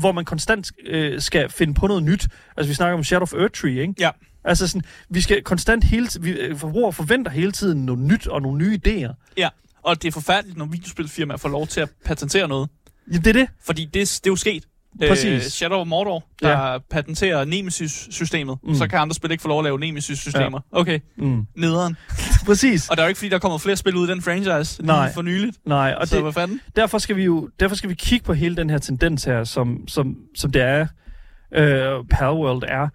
[0.00, 2.26] hvor man konstant øh, skal finde på noget nyt.
[2.56, 3.94] Altså vi snakker om Shadow of Earthtree, ikke?
[3.98, 4.10] Ja.
[4.44, 8.42] Altså sådan, vi skal konstant hele vi øh, forbrugere forventer hele tiden noget nyt og
[8.42, 9.32] nogle nye idéer.
[9.36, 9.48] Ja,
[9.82, 12.68] og det er forfærdeligt, når videospilfirmaer får lov til at patentere noget.
[13.12, 13.48] Ja, det er det.
[13.64, 14.64] Fordi det, det er jo sket.
[15.08, 15.26] Præcis.
[15.26, 16.78] Øh, Shadow of Mordor, der ja.
[16.78, 18.74] patenterer Nemesis-systemet, mm.
[18.74, 20.60] så kan andre spil ikke få lov at lave Nemesis-systemer.
[20.72, 20.78] Ja.
[20.80, 21.46] Okay, Mm.
[21.56, 21.96] nederen.
[22.46, 22.88] Præcis.
[22.88, 24.86] Og der er jo ikke, fordi der kommer flere spil ud i den franchise lige
[24.86, 25.12] Nej.
[25.12, 25.56] for nyligt.
[25.66, 26.60] Nej, og så det, hvad fanden?
[26.76, 29.88] derfor skal vi jo derfor skal vi kigge på hele den her tendens her, som,
[29.88, 30.86] som, som det er,
[31.54, 32.88] øh, Palworld er,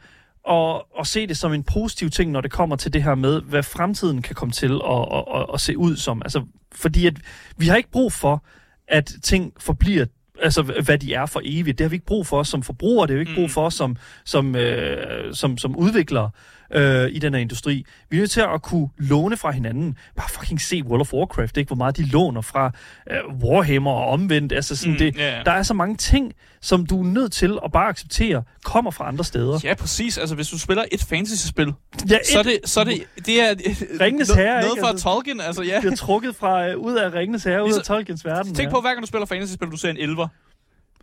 [0.46, 3.42] og, og se det som en positiv ting, når det kommer til det her med,
[3.42, 6.22] hvad fremtiden kan komme til at, at, at, at se ud som.
[6.26, 6.42] Altså,
[6.76, 7.14] fordi at
[7.58, 8.44] vi har ikke brug for,
[8.88, 10.06] at ting forbliver
[10.42, 11.78] altså hvad de er for evigt.
[11.78, 13.36] Det har vi ikke brug for som forbrugere, det har vi ikke Mm.
[13.36, 13.96] brug for som,
[14.26, 16.30] som, øh, som, som udviklere
[16.74, 17.86] øh, i den her industri.
[18.10, 19.98] Vi er nødt til at kunne låne fra hinanden.
[20.16, 21.68] Bare fucking se World of Warcraft, ikke?
[21.68, 22.72] hvor meget de låner fra
[23.12, 24.54] øh, Warhammer og omvendt.
[24.54, 25.42] Altså sådan Mm, det, ja.
[25.46, 29.08] Der er så mange ting, som du er nødt til at bare acceptere, kommer fra
[29.08, 29.60] andre steder.
[29.64, 30.18] Ja, præcis.
[30.18, 31.74] Altså, hvis du spiller et fantasy-spil,
[32.10, 33.56] Ja, så er det, så er det, det er
[34.02, 34.82] Ringenes Herre, noget ikke?
[34.82, 35.42] fra Altså- Tolkien.
[35.42, 35.80] Altså, ja.
[35.80, 38.56] bliver trukket fra, øh, ud af Ringenes Herre, ud af Ligesom- Tolkiens verden.
[38.56, 38.74] Tænk ja.
[38.74, 40.28] på, hver gang du spiller fantasy-spil, du ser en elver.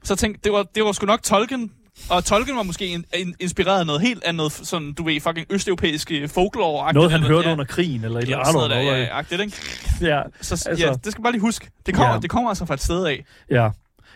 [0.03, 1.71] Så tænk, det var, det var sgu nok Tolkien,
[2.11, 5.47] og Tolkien var måske in, in, inspireret af noget helt andet, sådan, du ved, fucking
[5.51, 8.55] østeuropæiske folklore Noget, han eller, hørte ja, under krigen, eller et eller andet.
[8.55, 9.57] noget der, noget, ja, agtigt, ikke?
[10.01, 11.71] ja, Så Altså- ja, det skal man bare lige huske.
[11.87, 12.15] Det kommer, Ja.
[12.15, 12.21] ja.
[12.21, 13.25] det kommer altså fra et sted af.
[13.51, 13.69] ja.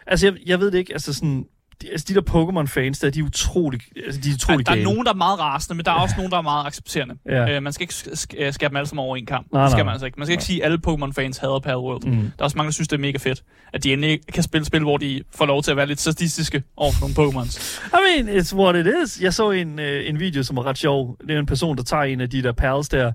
[0.07, 1.45] Altså, jeg, jeg ved det ikke, altså sådan...
[1.83, 4.73] De, altså, de der Pokémon-fans, der, de er utrolig, altså, de er Der, utrolig der
[4.73, 4.85] er gale.
[4.85, 7.15] nogen, der er meget rasende, men der er også nogen, der er meget accepterende.
[7.29, 7.57] Ja.
[7.57, 9.47] Øh, man skal ikke sk- sk- øh, skære dem alle sammen over en kamp.
[9.53, 9.85] Nej, det skal nej.
[9.85, 10.19] man altså ikke.
[10.21, 12.05] Man skal ikke sige, at alle Pokémon-fans hader Palworld.
[12.07, 12.13] Mm.
[12.17, 14.65] Der er også mange, der synes, det er mega fedt, at de endelig kan spille
[14.65, 17.81] spil, hvor de får lov til at være lidt statistiske over for nogle Pokémons.
[17.87, 19.21] I mean, it's what it is.
[19.21, 21.17] Jeg så en, øh, en video, som var ret sjov.
[21.21, 23.13] Det er en person, der tager en af de der pals der.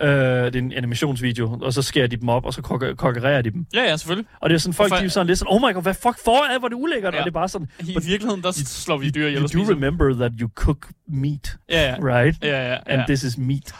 [0.00, 3.42] Øh, det er en animationsvideo, og så skærer de dem op, og så kokker- konkurrerer
[3.42, 3.66] de dem.
[3.74, 4.28] Ja, ja, selvfølgelig.
[4.40, 5.94] Og det er sådan, folk For- de er sådan lidt sådan, oh my god, hvad
[5.94, 7.18] fuck for, hvor er det ulækkert, ja.
[7.18, 9.70] Og det er bare sådan, I But virkeligheden, der slår vi dyr ihjel you do
[9.72, 11.96] remember that you cook meat, Ja, ja.
[12.18, 12.44] right?
[12.44, 13.04] Ja, ja, And ja.
[13.06, 13.74] this is meat.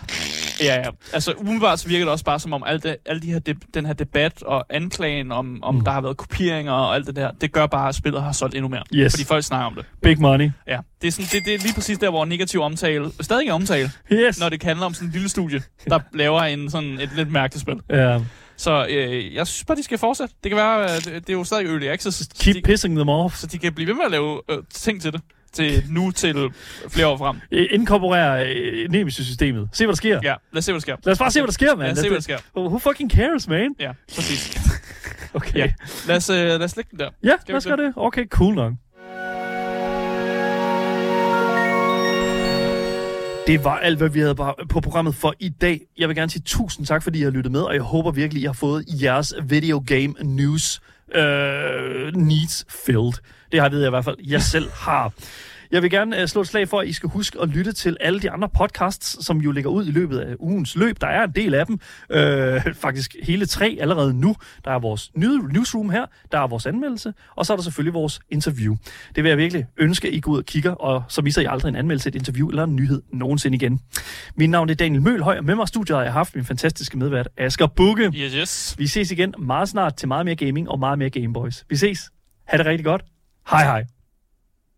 [0.64, 0.90] Ja, ja.
[1.12, 3.54] Altså, umiddelbart så virker det også bare som om, alt det, alle de her de,
[3.74, 5.80] den her debat og anklagen om, om Mm.
[5.84, 8.54] der har været kopieringer og alt det der, det gør bare, at spillet har solgt
[8.54, 8.82] endnu mere.
[8.94, 9.12] Yes.
[9.12, 9.84] Fordi folk snakker om det.
[10.02, 10.50] Big money.
[10.68, 10.78] Ja.
[11.02, 13.90] Det er, sådan, det, det er lige præcis der, hvor negativ omtale stadig er omtale,
[14.12, 14.40] Yes.
[14.40, 17.62] når det handler om sådan en lille studie, der laver en sådan et lidt mærkeligt
[17.62, 17.76] spil.
[17.90, 18.18] Ja.
[18.56, 20.34] Så øh, jeg synes bare, de skal fortsætte.
[20.42, 22.28] Det kan være, at det, det er jo stadig early access.
[22.40, 23.36] Keep de, pissing them off.
[23.36, 25.20] så de kan blive ved med at lave øh, ting til det.
[25.52, 26.48] Til nu til
[26.88, 27.36] flere år frem.
[27.50, 29.68] Inkorporere øh, Nemesis-systemet.
[29.72, 30.20] Se, hvad der sker.
[30.22, 30.96] Ja, lad os se, hvad der sker.
[31.04, 31.84] Lad os bare se, hvad der sker, man.
[31.86, 32.38] Lad os se, hvad der sker.
[32.56, 33.74] Who fucking cares, man?
[33.80, 34.58] Ja, præcis.
[35.34, 35.58] Okay.
[35.58, 35.72] Ja.
[36.08, 37.10] Lad os, øh, lad os lægge den der.
[37.24, 37.92] Ja, Skal lad os gøre det.
[37.96, 38.72] Okay, cool nok.
[43.46, 45.80] Det var alt, hvad vi havde på- på programmet for i dag.
[45.98, 48.42] Jeg vil gerne sige tusind tak, fordi I har lyttet med, og jeg håber virkelig,
[48.42, 50.80] I har fået jeres video game news
[51.14, 53.12] øh, needs filled.
[53.52, 55.12] Det har jeg ved jeg i hvert fald, jeg selv har.
[55.72, 57.96] Jeg vil gerne uh, slå et slag for, at I skal huske at lytte til
[58.00, 61.00] alle de andre podcasts, som jo ligger ud i løbet af ugens løb.
[61.00, 61.80] Der er en del af dem.
[62.10, 64.36] Øh, faktisk hele tre allerede nu.
[64.64, 68.20] Der er vores newsroom her, der er vores anmeldelse, og så er der selvfølgelig vores
[68.30, 68.76] interview.
[69.16, 71.44] Det vil jeg virkelig ønske, at I går ud og kigger, og så misser I
[71.44, 73.80] aldrig en anmeldelse, et interview eller en nyhed nogensinde igen.
[74.36, 76.98] Mit navn er Daniel Mølhøj, og med mig i studiet har jeg haft min fantastiske
[76.98, 78.12] medvært, Asger Bukke.
[78.14, 78.74] Yes, yes.
[78.78, 81.64] Vi ses igen meget snart til meget mere gaming og meget mere Gameboys.
[81.68, 82.10] Vi ses.
[82.48, 83.02] Ha' det rigtig godt.
[83.50, 83.84] Hej hej.